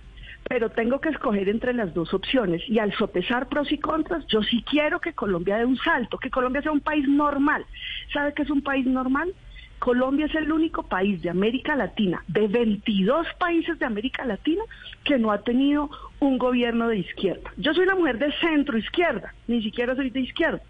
pero 0.47 0.69
tengo 0.69 0.99
que 0.99 1.09
escoger 1.09 1.49
entre 1.49 1.73
las 1.73 1.93
dos 1.93 2.13
opciones 2.13 2.61
y 2.67 2.79
al 2.79 2.93
sopesar 2.93 3.47
pros 3.47 3.71
y 3.71 3.77
contras, 3.77 4.25
yo 4.27 4.43
sí 4.43 4.63
quiero 4.69 4.99
que 4.99 5.13
Colombia 5.13 5.57
dé 5.57 5.65
un 5.65 5.77
salto, 5.77 6.17
que 6.17 6.29
Colombia 6.29 6.61
sea 6.61 6.71
un 6.71 6.81
país 6.81 7.07
normal. 7.07 7.65
¿Sabe 8.13 8.33
qué 8.33 8.43
es 8.43 8.49
un 8.49 8.61
país 8.61 8.85
normal? 8.85 9.33
Colombia 9.79 10.27
es 10.27 10.35
el 10.35 10.51
único 10.51 10.83
país 10.83 11.23
de 11.23 11.31
América 11.31 11.75
Latina, 11.75 12.23
de 12.27 12.47
22 12.47 13.25
países 13.39 13.79
de 13.79 13.85
América 13.85 14.23
Latina, 14.25 14.61
que 15.03 15.17
no 15.17 15.31
ha 15.31 15.41
tenido 15.41 15.89
un 16.19 16.37
gobierno 16.37 16.87
de 16.87 16.99
izquierda. 16.99 17.51
Yo 17.57 17.73
soy 17.73 17.85
una 17.85 17.95
mujer 17.95 18.19
de 18.19 18.31
centro 18.33 18.77
izquierda, 18.77 19.33
ni 19.47 19.63
siquiera 19.63 19.95
soy 19.95 20.11
de 20.11 20.19
izquierda, 20.19 20.61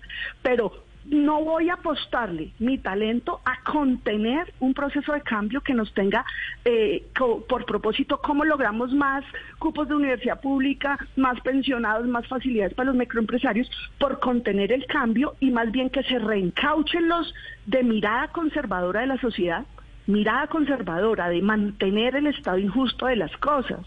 pero 0.42 0.72
no 1.06 1.44
voy 1.44 1.70
a 1.70 1.76
apostarle 1.76 2.52
mi 2.60 2.78
talento 2.78 3.42
a 3.46 3.64
contener 3.64 4.54
un 4.60 4.74
proceso 4.74 5.14
de 5.14 5.22
cambio 5.22 5.62
que 5.62 5.74
nos 5.74 5.94
tenga 5.94 6.26
eh, 6.64 7.06
por 7.48 7.66
propósito 7.66 8.20
cómo 8.22 8.46
logramos 8.46 8.94
más 8.94 9.24
cupos 9.60 9.88
de 9.88 9.96
universidad 9.96 10.40
pública, 10.42 10.98
más 11.16 11.40
pensionados, 11.42 12.08
más 12.08 12.28
facilidades 12.28 12.74
para 12.74 12.88
los 12.88 12.96
microempresarios, 12.96 13.70
por 13.98 14.20
contener 14.20 14.72
el 14.72 14.86
cambio 14.86 15.36
y 15.40 15.52
más 15.52 15.72
bien 15.72 15.90
que 15.90 16.04
se 16.04 16.20
reencauchen 16.20 17.08
los 17.08 17.34
de 17.66 17.84
mirada 17.84 18.28
conservadora 18.30 19.02
de 19.02 19.08
la 19.08 19.18
sociedad, 19.18 19.66
mirada 20.08 20.48
conservadora 20.48 21.30
de 21.30 21.42
mantener 21.42 22.16
el 22.16 22.28
estado 22.28 22.58
injusto 22.58 23.08
de 23.08 23.16
las 23.16 23.36
cosas 23.38 23.86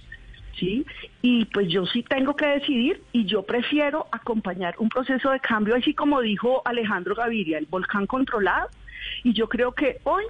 ¿sí? 0.59 0.85
Y 1.23 1.45
pues 1.47 1.69
yo 1.69 1.87
sí 1.87 2.03
tengo 2.03 2.37
que 2.37 2.47
decidir 2.47 3.03
y 3.12 3.25
yo 3.25 3.43
prefiero 3.43 4.07
acompañar 4.12 4.75
un 4.79 4.88
proceso 4.88 5.31
de 5.31 5.40
cambio, 5.40 5.75
así 5.75 5.95
como 5.95 6.21
dijo 6.21 6.62
Alejandro 6.64 7.14
Gaviria, 7.14 7.59
el 7.59 7.67
volcán 7.67 8.07
controlado, 8.07 8.69
y 9.23 9.33
yo 9.33 9.49
creo 9.49 9.73
que 9.73 9.99
hoy 10.05 10.25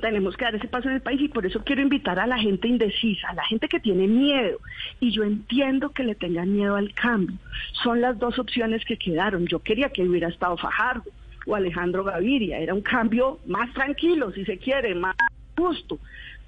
tenemos 0.00 0.36
que 0.36 0.44
dar 0.44 0.54
ese 0.54 0.68
paso 0.68 0.88
en 0.88 0.96
el 0.96 1.00
país 1.00 1.20
y 1.20 1.28
por 1.28 1.46
eso 1.46 1.62
quiero 1.64 1.82
invitar 1.82 2.18
a 2.18 2.26
la 2.26 2.38
gente 2.38 2.68
indecisa, 2.68 3.28
a 3.28 3.34
la 3.34 3.44
gente 3.44 3.68
que 3.68 3.80
tiene 3.80 4.06
miedo. 4.06 4.58
Y 5.00 5.10
yo 5.10 5.24
entiendo 5.24 5.90
que 5.90 6.04
le 6.04 6.14
tengan 6.14 6.52
miedo 6.52 6.76
al 6.76 6.92
cambio. 6.94 7.36
Son 7.82 8.00
las 8.00 8.18
dos 8.18 8.38
opciones 8.38 8.84
que 8.84 8.98
quedaron. 8.98 9.46
Yo 9.46 9.60
quería 9.60 9.88
que 9.88 10.02
hubiera 10.02 10.28
estado 10.28 10.56
Fajardo 10.56 11.10
o 11.46 11.54
Alejandro 11.54 12.04
Gaviria. 12.04 12.58
Era 12.58 12.74
un 12.74 12.82
cambio 12.82 13.40
más 13.46 13.72
tranquilo, 13.72 14.30
si 14.32 14.44
se 14.44 14.58
quiere, 14.58 14.94
más 14.94 15.16
justo 15.56 15.98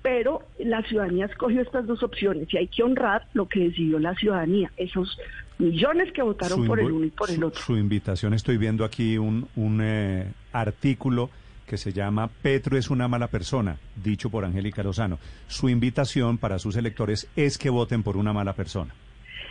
pero 0.02 0.42
la 0.58 0.82
ciudadanía 0.82 1.26
escogió 1.26 1.60
estas 1.60 1.86
dos 1.86 2.02
opciones 2.02 2.52
y 2.52 2.56
hay 2.56 2.68
que 2.68 2.82
honrar 2.82 3.26
lo 3.34 3.48
que 3.48 3.60
decidió 3.60 3.98
la 3.98 4.14
ciudadanía, 4.14 4.70
esos 4.76 5.18
millones 5.58 6.12
que 6.12 6.22
votaron 6.22 6.66
por 6.66 6.80
el 6.80 6.90
uno 6.90 7.06
y 7.06 7.10
por 7.10 7.30
el 7.30 7.44
otro. 7.44 7.60
Su 7.60 7.76
invitación, 7.76 8.34
estoy 8.34 8.56
viendo 8.56 8.84
aquí 8.84 9.18
un, 9.18 9.48
un 9.56 9.80
eh, 9.82 10.32
artículo 10.52 11.30
que 11.66 11.76
se 11.76 11.92
llama 11.92 12.28
Petro 12.42 12.76
es 12.76 12.90
una 12.90 13.06
mala 13.06 13.28
persona, 13.28 13.76
dicho 14.02 14.28
por 14.28 14.44
Angélica 14.44 14.82
Lozano. 14.82 15.18
Su 15.46 15.68
invitación 15.68 16.38
para 16.38 16.58
sus 16.58 16.76
electores 16.76 17.28
es 17.36 17.58
que 17.58 17.70
voten 17.70 18.02
por 18.02 18.16
una 18.16 18.32
mala 18.32 18.54
persona 18.54 18.92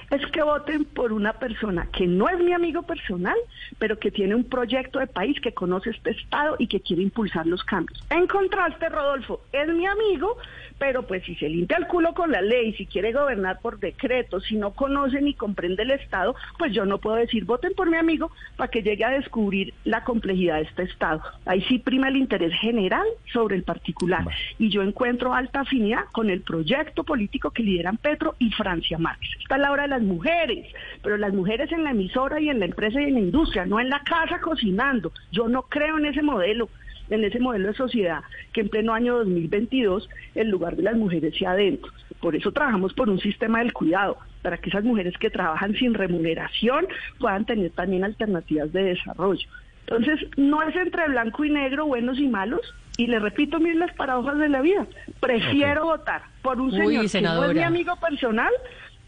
es 0.10 0.26
que 0.32 0.42
voten 0.42 0.86
por 0.86 1.14
una 1.14 1.34
persona 1.34 1.88
que 1.92 2.08
no 2.08 2.30
es 2.30 2.40
mi 2.40 2.54
amigo 2.54 2.84
personal, 2.84 3.38
pero 3.78 4.00
que 4.00 4.12
tiene 4.12 4.36
un 4.36 4.44
proyecto 4.44 5.00
de 5.00 5.08
país, 5.08 5.40
que 5.40 5.54
conoce 5.54 5.92
este 5.92 6.12
Estado 6.12 6.56
y 6.60 6.68
que 6.68 6.82
quiere 6.82 7.04
impulsar 7.04 7.46
los 7.46 7.64
cambios. 7.64 8.04
En 8.10 8.28
contraste, 8.28 8.90
Rodolfo, 8.90 9.42
es 9.52 9.68
mi 9.68 9.86
amigo, 9.86 10.38
pero 10.80 11.04
pues 11.04 11.24
si 11.26 11.36
se 11.36 11.50
limpia 11.50 11.78
el 11.78 11.88
culo 11.88 12.14
con 12.14 12.32
la 12.32 12.42
ley, 12.42 12.74
si 12.74 12.86
quiere 12.86 13.12
gobernar 13.12 13.60
por 13.60 13.80
decreto, 13.80 14.40
si 14.40 14.56
no 14.56 14.72
conoce 14.72 15.22
ni 15.22 15.34
comprende 15.34 15.84
el 15.84 15.92
Estado, 15.92 16.36
pues 16.58 16.74
yo 16.74 16.86
no 16.86 16.98
puedo 16.98 17.18
decir 17.18 17.46
voten 17.46 17.74
por 17.76 17.90
mi 17.90 17.98
amigo 17.98 18.32
para 18.56 18.72
que 18.72 18.82
llegue 18.82 19.04
a 19.04 19.10
descubrir 19.10 19.74
la 19.84 20.04
complejidad 20.04 20.56
de 20.56 20.64
este 20.64 20.84
Estado. 20.84 21.22
Ahí 21.46 21.62
sí 21.64 21.80
prima 21.80 22.08
el 22.08 22.18
interés 22.18 22.54
general 22.60 23.06
sobre 23.32 23.56
el 23.56 23.64
particular. 23.64 24.26
Y 24.58 24.70
yo 24.70 24.82
encuentro 24.82 25.34
alta 25.34 25.62
afinidad 25.62 26.06
con 26.12 26.30
el 26.30 26.42
proyecto 26.42 27.04
político 27.04 27.52
que 27.52 27.64
lideran 27.64 27.98
Petro 27.98 28.36
y 28.40 28.52
Francia 28.52 28.98
Márquez. 28.98 29.30
Esta 29.42 29.56
es 29.56 29.62
la 29.62 29.72
hora 29.72 29.84
de 29.84 29.90
las 29.90 30.02
mujeres, 30.02 30.68
pero 31.04 31.18
las 31.18 31.34
mujeres 31.34 31.72
en 31.72 31.84
la 31.84 31.92
emisora 31.92 32.40
y 32.40 32.50
en 32.50 32.60
la 32.60 32.66
empresa 32.66 33.02
y 33.02 33.06
en 33.06 33.14
la 33.16 33.20
industria, 33.20 33.66
no 33.66 33.80
en 33.80 33.90
la 33.90 34.02
casa 34.04 34.40
cocinando. 34.40 35.12
Yo 35.32 35.50
no 35.50 35.64
creo 35.64 35.98
en 35.98 36.06
ese 36.06 36.22
modelo 36.22 36.70
en 37.10 37.24
ese 37.24 37.40
modelo 37.40 37.68
de 37.68 37.74
sociedad 37.74 38.22
que 38.54 38.62
en 38.62 38.70
pleno 38.70 38.94
año 38.94 39.18
2022 39.18 40.10
el 40.36 40.50
lugar 40.50 40.76
de 40.76 40.84
las 40.84 40.96
mujeres 40.96 41.36
sea 41.38 41.52
adentro. 41.52 41.92
Por 42.20 42.36
eso 42.36 42.52
trabajamos 42.52 42.94
por 42.94 43.10
un 43.10 43.20
sistema 43.20 43.60
del 43.60 43.74
cuidado, 43.74 44.18
para 44.42 44.58
que 44.58 44.70
esas 44.70 44.84
mujeres 44.84 45.18
que 45.18 45.30
trabajan 45.30 45.74
sin 45.76 45.94
remuneración 45.94 46.88
puedan 47.20 47.46
tener 47.46 47.72
también 47.72 48.04
alternativas 48.04 48.72
de 48.74 48.84
desarrollo. 48.84 49.48
Entonces, 49.88 50.20
no 50.38 50.62
es 50.64 50.76
entre 50.76 51.08
blanco 51.08 51.44
y 51.46 51.50
negro, 51.50 51.88
buenos 51.88 52.20
y 52.20 52.28
malos, 52.28 52.62
y 52.98 53.08
le 53.08 53.18
repito, 53.20 53.60
miren 53.60 53.80
las 53.80 53.94
paradojas 53.96 54.38
de 54.38 54.50
la 54.50 54.62
vida. 54.62 54.86
Prefiero 55.20 55.86
votar 55.86 56.22
por 56.42 56.60
un 56.60 56.72
señor 56.72 57.10
que 57.10 57.22
no 57.22 57.46
es 57.46 57.56
mi 57.56 57.64
amigo 57.64 57.96
personal, 57.96 58.52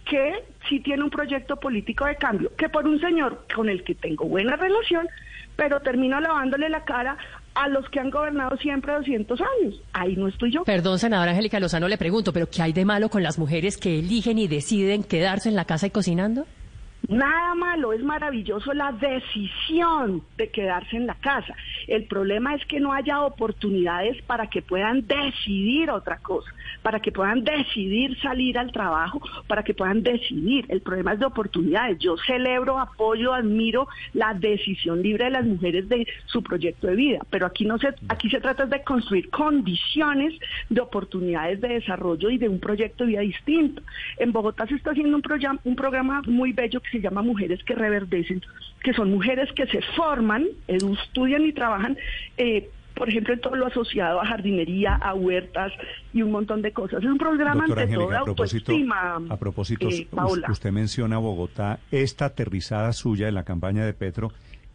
que 0.06 0.44
sí 0.68 0.80
tiene 0.80 1.04
un 1.04 1.10
proyecto 1.10 1.58
político 1.58 2.06
de 2.06 2.16
cambio, 2.16 2.52
que 2.56 2.70
por 2.70 2.88
un 2.88 3.00
señor 3.00 3.46
con 3.54 3.70
el 3.70 3.84
que 3.84 3.94
tengo 3.94 4.26
buena 4.26 4.56
relación, 4.56 5.08
pero 5.56 5.82
termino 5.82 6.20
lavándole 6.20 6.70
la 6.70 6.84
cara 6.84 7.18
a 7.54 7.68
los 7.68 7.88
que 7.90 8.00
han 8.00 8.10
gobernado 8.10 8.58
siempre 8.58 8.94
200 8.94 9.40
años. 9.40 9.82
Ahí 9.94 10.16
no 10.16 10.28
estoy 10.28 10.52
yo. 10.52 10.64
Perdón, 10.64 11.00
senadora 11.00 11.32
Angélica 11.32 11.60
Lozano, 11.60 11.88
le 11.88 11.98
pregunto, 11.98 12.34
¿pero 12.34 12.50
qué 12.50 12.62
hay 12.62 12.74
de 12.74 12.86
malo 12.86 13.10
con 13.10 13.24
las 13.24 13.38
mujeres 13.38 13.78
que 13.78 14.00
eligen 14.00 14.38
y 14.38 14.48
deciden 14.48 15.04
quedarse 15.04 15.50
en 15.50 15.56
la 15.56 15.66
casa 15.66 15.88
y 15.88 15.90
cocinando? 15.90 16.46
Nada 17.08 17.56
malo, 17.56 17.94
es 17.94 18.04
maravilloso 18.04 18.74
la 18.74 18.92
decisión 18.92 20.22
de 20.38 20.50
quedarse 20.50 20.96
en 20.96 21.08
la 21.08 21.16
casa. 21.16 21.56
El 21.88 22.06
problema 22.06 22.56
es 22.56 22.66
que 22.66 22.80
no 22.80 22.94
haya 22.94 23.22
oportunidades 23.22 24.22
para 24.24 24.48
que 24.48 24.62
puedan 24.62 25.06
decidir 25.08 25.90
otra 25.90 26.20
cosa, 26.20 26.54
para 26.84 27.00
que 27.00 27.12
puedan 27.12 27.44
decidir 27.44 28.18
salir 28.22 28.58
al 28.58 28.72
trabajo, 28.72 29.22
para 29.48 29.64
que 29.64 29.74
puedan 29.74 30.04
decidir. 30.04 30.66
El 30.70 30.82
problema 30.82 31.14
es 31.14 31.20
de 31.20 31.26
oportunidades. 31.26 31.98
Yo 32.00 32.16
celebro, 32.18 32.80
apoyo, 32.80 33.34
admiro 33.34 33.88
la 34.14 34.34
decisión 34.34 35.02
libre 35.02 35.26
de 35.26 35.32
las 35.32 35.46
mujeres 35.46 35.90
de 35.90 36.08
su 36.28 36.44
proyecto 36.44 36.88
de 36.88 36.96
vida, 36.96 37.20
pero 37.30 37.46
aquí 37.46 37.66
no 37.66 37.78
se 37.78 37.90
aquí 38.08 38.30
se 38.30 38.40
trata 38.40 38.66
de 38.66 38.84
construir 38.84 39.30
condiciones 39.30 40.34
de 40.70 40.82
oportunidades 40.82 41.60
de 41.62 41.68
desarrollo 41.70 42.30
y 42.30 42.38
de 42.38 42.48
un 42.48 42.60
proyecto 42.60 43.04
de 43.04 43.12
vida 43.12 43.22
distinto. 43.22 43.82
En 44.18 44.32
Bogotá 44.32 44.68
se 44.68 44.76
está 44.76 44.92
haciendo 44.92 45.18
un, 45.18 45.76
programa, 45.76 46.22
muy 46.26 46.54
bello 46.54 46.80
se 46.92 47.02
llama 47.02 47.22
Mujeres 47.22 47.64
que 47.64 47.76
Reverdecen, 47.76 48.42
que 48.84 48.94
son 48.94 49.12
mujeres 49.12 49.50
que 49.54 49.66
se 49.68 49.82
forman, 49.96 50.48
estudian 50.68 51.46
y 51.46 51.54
trabajan. 51.54 51.98
Eh, 52.38 52.70
por 52.94 53.10
ejemplo, 53.10 53.34
en 53.34 53.40
todo 53.40 53.56
lo 53.56 53.68
asociado 53.68 54.22
a 54.22 54.26
jardinería, 54.26 54.96
a 54.96 55.14
huertas 55.14 55.72
y 56.14 56.22
un 56.22 56.32
montón 56.32 56.62
de 56.62 56.72
cosas. 56.72 57.02
Es 57.02 57.10
un 57.10 57.18
programa 57.18 57.64
ante 57.64 57.88
todo 57.88 58.10
de 58.10 58.18
autoestima. 58.18 59.22
A 59.30 59.38
propósito, 59.38 59.88
eh, 59.90 60.08
usted 60.50 60.72
menciona 60.72 61.18
Bogotá, 61.18 61.80
esta 61.92 62.26
aterrizada 62.26 62.92
suya 62.94 63.30
en 63.30 63.36
la 63.36 63.44
campaña 63.44 63.86
de 63.86 63.94
Petro 63.94 64.32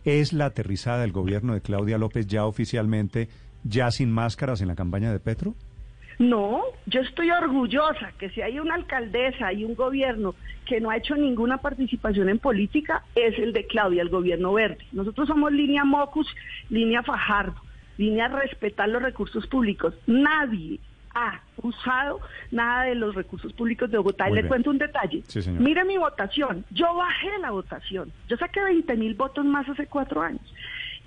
es 0.07 0.33
la 0.33 0.47
aterrizada 0.47 1.01
del 1.01 1.13
gobierno 1.13 1.55
de 1.55 1.61
Claudia 1.61 1.99
López 1.99 2.27
ya 2.27 2.47
oficialmente, 2.47 3.29
ya 3.65 3.91
sin 3.91 4.11
máscaras 4.11 4.61
en 4.61 4.69
la 4.69 4.77
campaña 4.77 5.13
de 5.13 5.19
Petro. 5.19 5.55
No, 6.19 6.63
yo 6.87 7.01
estoy 7.01 7.31
orgullosa 7.31 8.13
que 8.19 8.31
si 8.31 8.41
hay 8.41 8.59
una 8.59 8.75
alcaldesa 8.75 9.53
y 9.53 9.65
un 9.65 9.75
gobierno 9.75 10.35
que 10.65 10.81
no 10.81 10.91
ha 10.91 10.97
hecho 10.97 11.15
ninguna 11.15 11.59
participación 11.59 12.29
en 12.29 12.39
política, 12.39 13.05
es 13.15 13.39
el 13.39 13.53
de 13.53 13.67
Claudia, 13.67 14.03
el 14.03 14.09
gobierno 14.09 14.53
verde. 14.55 14.79
Nosotros 14.93 15.29
somos 15.29 15.53
línea 15.53 15.85
Mocus, 15.85 16.27
línea 16.71 17.03
Fajardo, 17.03 17.61
línea 17.99 18.29
respetar 18.29 18.89
los 18.89 19.03
recursos 19.03 19.47
públicos. 19.47 19.95
Nadie 20.07 20.81
ha 21.15 21.41
usado 21.63 22.21
nada 22.51 22.85
de 22.85 22.95
los 22.95 23.15
recursos 23.15 23.53
públicos 23.53 23.91
de 23.91 23.97
Bogotá. 23.99 24.29
y 24.29 24.35
le 24.35 24.47
cuento 24.47 24.71
un 24.71 24.79
detalle. 24.79 25.23
Mire 25.59 25.85
mi 25.85 25.97
votación. 25.97 26.65
Yo 26.71 26.95
bajé 26.95 27.39
la 27.41 27.51
votación. 27.51 28.13
Yo 28.29 28.37
saqué 28.37 28.63
20 28.63 28.97
mil 28.97 29.15
votos 29.15 29.45
más 29.45 29.69
hace 29.69 29.87
cuatro 29.87 30.21
años. 30.21 30.43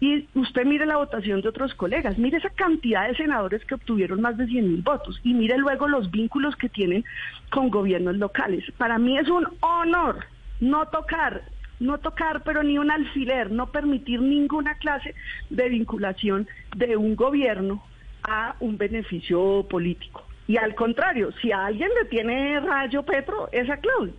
Y 0.01 0.27
usted 0.33 0.65
mire 0.65 0.85
la 0.85 0.97
votación 0.97 1.41
de 1.41 1.49
otros 1.49 1.73
colegas, 1.73 2.17
mire 2.17 2.38
esa 2.38 2.49
cantidad 2.51 3.07
de 3.07 3.15
senadores 3.15 3.65
que 3.65 3.75
obtuvieron 3.75 4.21
más 4.21 4.38
de 4.38 4.47
100 4.47 4.67
mil 4.67 4.81
votos 4.81 5.19
y 5.23 5.33
mire 5.33 5.57
luego 5.57 5.88
los 5.88 6.09
vínculos 6.09 6.55
que 6.55 6.69
tienen 6.69 7.03
con 7.51 7.69
gobiernos 7.69 8.15
locales. 8.15 8.63
Para 8.77 8.97
mí 8.97 9.17
es 9.17 9.29
un 9.29 9.47
honor 9.59 10.25
no 10.59 10.85
tocar, 10.88 11.43
no 11.79 11.97
tocar, 11.97 12.43
pero 12.43 12.63
ni 12.63 12.77
un 12.77 12.91
alfiler, 12.91 13.51
no 13.51 13.71
permitir 13.71 14.21
ninguna 14.21 14.75
clase 14.75 15.15
de 15.49 15.69
vinculación 15.69 16.47
de 16.75 16.97
un 16.97 17.15
gobierno 17.15 17.83
a 18.23 18.55
un 18.59 18.77
beneficio 18.77 19.65
político. 19.69 20.25
Y 20.47 20.57
al 20.57 20.75
contrario, 20.75 21.31
si 21.41 21.51
a 21.51 21.65
alguien 21.65 21.89
le 22.01 22.09
tiene 22.09 22.59
rayo 22.59 23.03
Petro, 23.03 23.49
es 23.51 23.69
a 23.69 23.77
Claudio. 23.77 24.13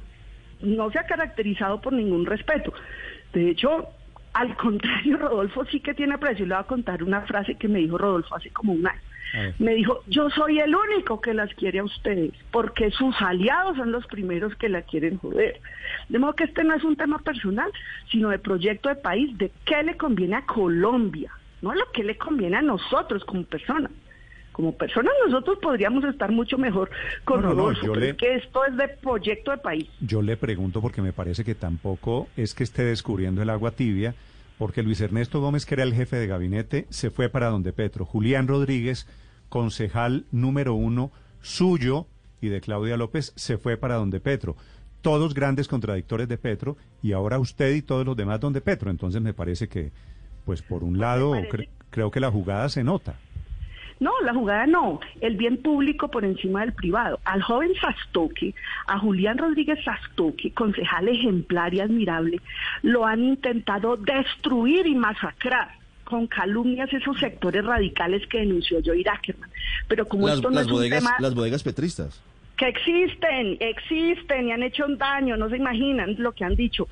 No 0.60 0.90
se 0.90 0.98
ha 0.98 1.06
caracterizado 1.06 1.80
por 1.80 1.92
ningún 1.92 2.26
respeto. 2.26 2.72
De 3.32 3.50
hecho, 3.50 3.88
al 4.32 4.56
contrario, 4.56 5.16
Rodolfo 5.18 5.64
sí 5.66 5.80
que 5.80 5.94
tiene 5.94 6.18
precio. 6.18 6.46
Le 6.46 6.54
voy 6.54 6.62
a 6.62 6.66
contar 6.66 7.02
una 7.02 7.22
frase 7.22 7.56
que 7.56 7.68
me 7.68 7.80
dijo 7.80 7.98
Rodolfo 7.98 8.34
hace 8.36 8.50
como 8.50 8.72
un 8.72 8.86
año. 8.86 9.00
Me 9.60 9.74
dijo, 9.74 10.02
yo 10.08 10.28
soy 10.30 10.58
el 10.58 10.74
único 10.74 11.20
que 11.20 11.34
las 11.34 11.54
quiere 11.54 11.78
a 11.78 11.84
ustedes, 11.84 12.32
porque 12.50 12.90
sus 12.90 13.14
aliados 13.22 13.76
son 13.76 13.92
los 13.92 14.04
primeros 14.08 14.56
que 14.56 14.68
la 14.68 14.82
quieren 14.82 15.18
joder. 15.18 15.60
De 16.08 16.18
modo 16.18 16.34
que 16.34 16.44
este 16.44 16.64
no 16.64 16.74
es 16.74 16.82
un 16.82 16.96
tema 16.96 17.18
personal, 17.20 17.70
sino 18.10 18.30
de 18.30 18.40
proyecto 18.40 18.88
de 18.88 18.96
país, 18.96 19.38
de 19.38 19.52
qué 19.64 19.84
le 19.84 19.96
conviene 19.96 20.34
a 20.34 20.46
Colombia, 20.46 21.30
no 21.62 21.72
lo 21.72 21.92
que 21.92 22.02
le 22.02 22.18
conviene 22.18 22.56
a 22.56 22.62
nosotros 22.62 23.24
como 23.24 23.44
personas 23.44 23.92
como 24.60 24.76
personas 24.76 25.12
nosotros 25.26 25.58
podríamos 25.62 26.04
estar 26.04 26.30
mucho 26.30 26.58
mejor 26.58 26.90
con 27.24 27.42
Rodolfo, 27.42 27.86
porque 27.86 28.34
esto 28.34 28.66
es 28.66 28.76
de 28.76 28.88
proyecto 28.88 29.52
de 29.52 29.56
país. 29.56 29.88
Yo 30.00 30.20
le 30.20 30.36
pregunto 30.36 30.82
porque 30.82 31.00
me 31.00 31.14
parece 31.14 31.44
que 31.44 31.54
tampoco 31.54 32.28
es 32.36 32.54
que 32.54 32.62
esté 32.62 32.84
descubriendo 32.84 33.40
el 33.40 33.48
agua 33.48 33.70
tibia, 33.70 34.14
porque 34.58 34.82
Luis 34.82 35.00
Ernesto 35.00 35.40
Gómez, 35.40 35.64
que 35.64 35.76
era 35.76 35.82
el 35.82 35.94
jefe 35.94 36.16
de 36.16 36.26
gabinete, 36.26 36.86
se 36.90 37.08
fue 37.10 37.30
para 37.30 37.48
donde 37.48 37.72
Petro. 37.72 38.04
Julián 38.04 38.48
Rodríguez, 38.48 39.08
concejal 39.48 40.26
número 40.30 40.74
uno 40.74 41.10
suyo 41.40 42.06
y 42.42 42.48
de 42.48 42.60
Claudia 42.60 42.98
López, 42.98 43.32
se 43.36 43.56
fue 43.56 43.78
para 43.78 43.94
donde 43.94 44.20
Petro. 44.20 44.56
Todos 45.00 45.32
grandes 45.32 45.68
contradictores 45.68 46.28
de 46.28 46.36
Petro 46.36 46.76
y 47.02 47.12
ahora 47.12 47.38
usted 47.38 47.74
y 47.74 47.80
todos 47.80 48.04
los 48.04 48.14
demás 48.14 48.40
donde 48.40 48.60
Petro. 48.60 48.90
Entonces 48.90 49.22
me 49.22 49.32
parece 49.32 49.68
que, 49.68 49.90
pues 50.44 50.60
por 50.60 50.84
un 50.84 50.90
pues 50.90 51.00
lado, 51.00 51.32
creo 51.88 52.10
que 52.10 52.20
la 52.20 52.30
jugada 52.30 52.68
se 52.68 52.84
nota. 52.84 53.18
No, 54.00 54.12
la 54.22 54.32
jugada 54.32 54.66
no, 54.66 54.98
el 55.20 55.36
bien 55.36 55.58
público 55.58 56.08
por 56.08 56.24
encima 56.24 56.62
del 56.62 56.72
privado. 56.72 57.20
Al 57.24 57.42
joven 57.42 57.72
Sastoque, 57.78 58.54
a 58.86 58.98
Julián 58.98 59.36
Rodríguez 59.36 59.78
Sastoque, 59.84 60.52
concejal 60.52 61.08
ejemplar 61.08 61.74
y 61.74 61.80
admirable, 61.80 62.40
lo 62.82 63.04
han 63.04 63.22
intentado 63.22 63.96
destruir 63.96 64.86
y 64.86 64.94
masacrar 64.94 65.72
con 66.04 66.26
calumnias 66.26 66.92
esos 66.92 67.18
sectores 67.18 67.64
radicales 67.64 68.26
que 68.26 68.38
denunció 68.38 68.80
Joey 68.84 69.04
Ackerman. 69.06 69.50
Pero 69.86 70.08
como 70.08 70.28
esto 70.30 70.50
no 70.50 70.60
es 70.60 70.68
bodegas, 70.68 71.02
un 71.02 71.08
tema... 71.08 71.16
Las 71.20 71.34
bodegas 71.34 71.62
petristas. 71.62 72.22
Que 72.56 72.68
existen, 72.68 73.58
existen 73.60 74.48
y 74.48 74.52
han 74.52 74.62
hecho 74.62 74.86
un 74.86 74.96
daño, 74.96 75.36
no 75.36 75.50
se 75.50 75.56
imaginan 75.56 76.16
lo 76.18 76.32
que 76.32 76.44
han 76.44 76.56
dicho 76.56 76.88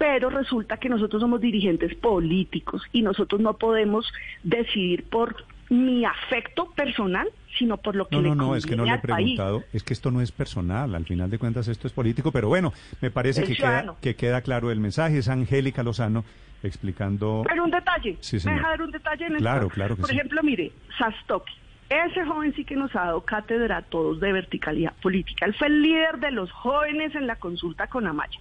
pero 0.00 0.30
resulta 0.30 0.78
que 0.78 0.88
nosotros 0.88 1.20
somos 1.20 1.42
dirigentes 1.42 1.94
políticos 1.94 2.82
y 2.90 3.02
nosotros 3.02 3.38
no 3.38 3.58
podemos 3.58 4.10
decidir 4.42 5.04
por 5.04 5.44
mi 5.70 6.04
afecto 6.04 6.68
personal, 6.72 7.28
sino 7.56 7.76
por 7.76 7.94
lo 7.94 8.08
que 8.08 8.16
no, 8.16 8.22
no, 8.22 8.34
no, 8.34 8.56
es 8.56 8.66
que 8.66 8.76
no 8.76 8.84
le 8.84 8.92
he 8.92 8.98
preguntado, 8.98 9.62
es 9.72 9.84
que 9.84 9.94
esto 9.94 10.10
no 10.10 10.20
es 10.20 10.32
personal, 10.32 10.94
al 10.94 11.06
final 11.06 11.30
de 11.30 11.38
cuentas 11.38 11.68
esto 11.68 11.86
es 11.86 11.92
político, 11.92 12.32
pero 12.32 12.48
bueno, 12.48 12.72
me 13.00 13.10
parece 13.10 13.44
que 13.44 13.54
queda, 13.54 13.94
que 14.00 14.16
queda 14.16 14.42
claro 14.42 14.70
el 14.72 14.80
mensaje, 14.80 15.18
es 15.18 15.28
Angélica 15.28 15.82
Lozano 15.82 16.24
explicando... 16.62 17.44
Pero 17.46 17.64
un 17.64 17.70
detalle, 17.70 18.18
sí, 18.20 18.38
¿me 18.44 18.54
deja 18.54 18.68
dar 18.68 18.82
un 18.82 18.90
detalle 18.90 19.26
en 19.26 19.36
Claro, 19.36 19.68
claro 19.68 19.96
Por 19.96 20.10
ejemplo, 20.10 20.42
mire, 20.42 20.72
Sastoki, 20.98 21.54
ese 21.88 22.24
joven 22.24 22.52
sí 22.54 22.64
que 22.64 22.74
nos 22.74 22.94
ha 22.96 23.04
dado 23.04 23.20
cátedra 23.20 23.78
a 23.78 23.82
todos 23.82 24.18
de 24.18 24.32
verticalidad 24.32 24.92
política, 25.00 25.46
él 25.46 25.54
fue 25.54 25.68
el 25.68 25.82
líder 25.82 26.18
de 26.18 26.32
los 26.32 26.50
jóvenes 26.50 27.14
en 27.14 27.28
la 27.28 27.36
consulta 27.36 27.86
con 27.86 28.08
Amaya, 28.08 28.40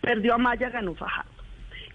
perdió 0.00 0.32
a 0.32 0.34
Amaya, 0.36 0.70
ganó 0.70 0.94
Fajardo. 0.94 1.39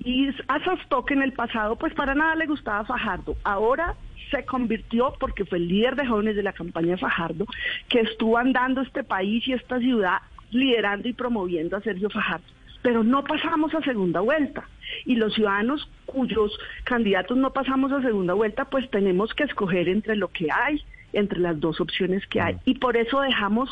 Y 0.05 0.29
a 0.47 0.63
Sastoque 0.63 1.15
en 1.15 1.23
el 1.23 1.33
pasado, 1.33 1.77
pues 1.77 1.91
para 1.95 2.13
nada 2.13 2.35
le 2.35 2.45
gustaba 2.45 2.85
Fajardo. 2.85 3.35
Ahora 3.43 3.95
se 4.29 4.45
convirtió, 4.45 5.15
porque 5.19 5.45
fue 5.45 5.57
el 5.57 5.67
líder 5.67 5.95
de 5.95 6.05
jóvenes 6.05 6.35
de 6.35 6.43
la 6.43 6.53
campaña 6.53 6.91
de 6.91 6.97
Fajardo, 6.97 7.47
que 7.89 8.01
estuvo 8.01 8.37
andando 8.37 8.81
este 8.81 9.03
país 9.03 9.47
y 9.47 9.53
esta 9.53 9.79
ciudad 9.79 10.19
liderando 10.51 11.07
y 11.07 11.13
promoviendo 11.13 11.75
a 11.75 11.81
Sergio 11.81 12.11
Fajardo. 12.11 12.45
Pero 12.83 13.03
no 13.03 13.23
pasamos 13.23 13.73
a 13.73 13.81
segunda 13.81 14.21
vuelta. 14.21 14.69
Y 15.05 15.15
los 15.15 15.33
ciudadanos 15.33 15.89
cuyos 16.05 16.55
candidatos 16.83 17.35
no 17.35 17.51
pasamos 17.51 17.91
a 17.91 18.03
segunda 18.03 18.35
vuelta, 18.35 18.65
pues 18.65 18.87
tenemos 18.91 19.33
que 19.33 19.45
escoger 19.45 19.89
entre 19.89 20.15
lo 20.15 20.27
que 20.27 20.49
hay 20.51 20.83
entre 21.15 21.39
las 21.39 21.59
dos 21.59 21.81
opciones 21.81 22.25
que 22.27 22.41
hay. 22.41 22.57
Y 22.65 22.75
por 22.75 22.97
eso 22.97 23.21
dejamos 23.21 23.69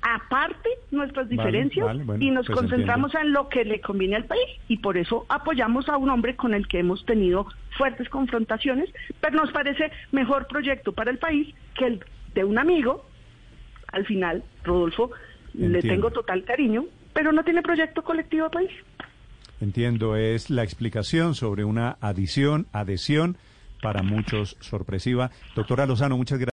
aparte 0.00 0.68
nuestras 0.90 1.28
diferencias 1.28 1.96
y 2.18 2.30
nos 2.30 2.46
pues 2.46 2.58
concentramos 2.58 3.14
en 3.14 3.32
lo 3.32 3.48
que 3.48 3.64
le 3.64 3.80
conviene 3.80 4.16
al 4.16 4.24
país. 4.24 4.46
Y 4.68 4.78
por 4.78 4.96
eso 4.96 5.26
apoyamos 5.28 5.88
a 5.88 5.96
un 5.96 6.10
hombre 6.10 6.36
con 6.36 6.54
el 6.54 6.66
que 6.68 6.78
hemos 6.78 7.04
tenido 7.04 7.46
fuertes 7.76 8.08
confrontaciones, 8.08 8.88
pero 9.20 9.36
nos 9.36 9.52
parece 9.52 9.90
mejor 10.12 10.46
proyecto 10.46 10.92
para 10.92 11.10
el 11.10 11.18
país 11.18 11.54
que 11.76 11.86
el 11.86 12.04
de 12.34 12.44
un 12.44 12.58
amigo. 12.58 13.04
Al 13.92 14.06
final, 14.06 14.42
Rodolfo, 14.64 15.10
le 15.52 15.80
tengo 15.80 16.10
total 16.10 16.44
cariño, 16.44 16.84
pero 17.12 17.32
no 17.32 17.44
tiene 17.44 17.62
proyecto 17.62 18.02
colectivo 18.02 18.50
país. 18.50 18.70
Entiendo, 19.60 20.16
es 20.16 20.50
la 20.50 20.64
explicación 20.64 21.34
sobre 21.34 21.64
una 21.64 21.96
adición, 22.00 22.66
adhesión, 22.72 23.38
para 23.80 24.02
muchos 24.02 24.56
sorpresiva. 24.60 25.30
Doctora 25.54 25.86
Lozano, 25.86 26.16
muchas 26.16 26.38
gracias. 26.38 26.42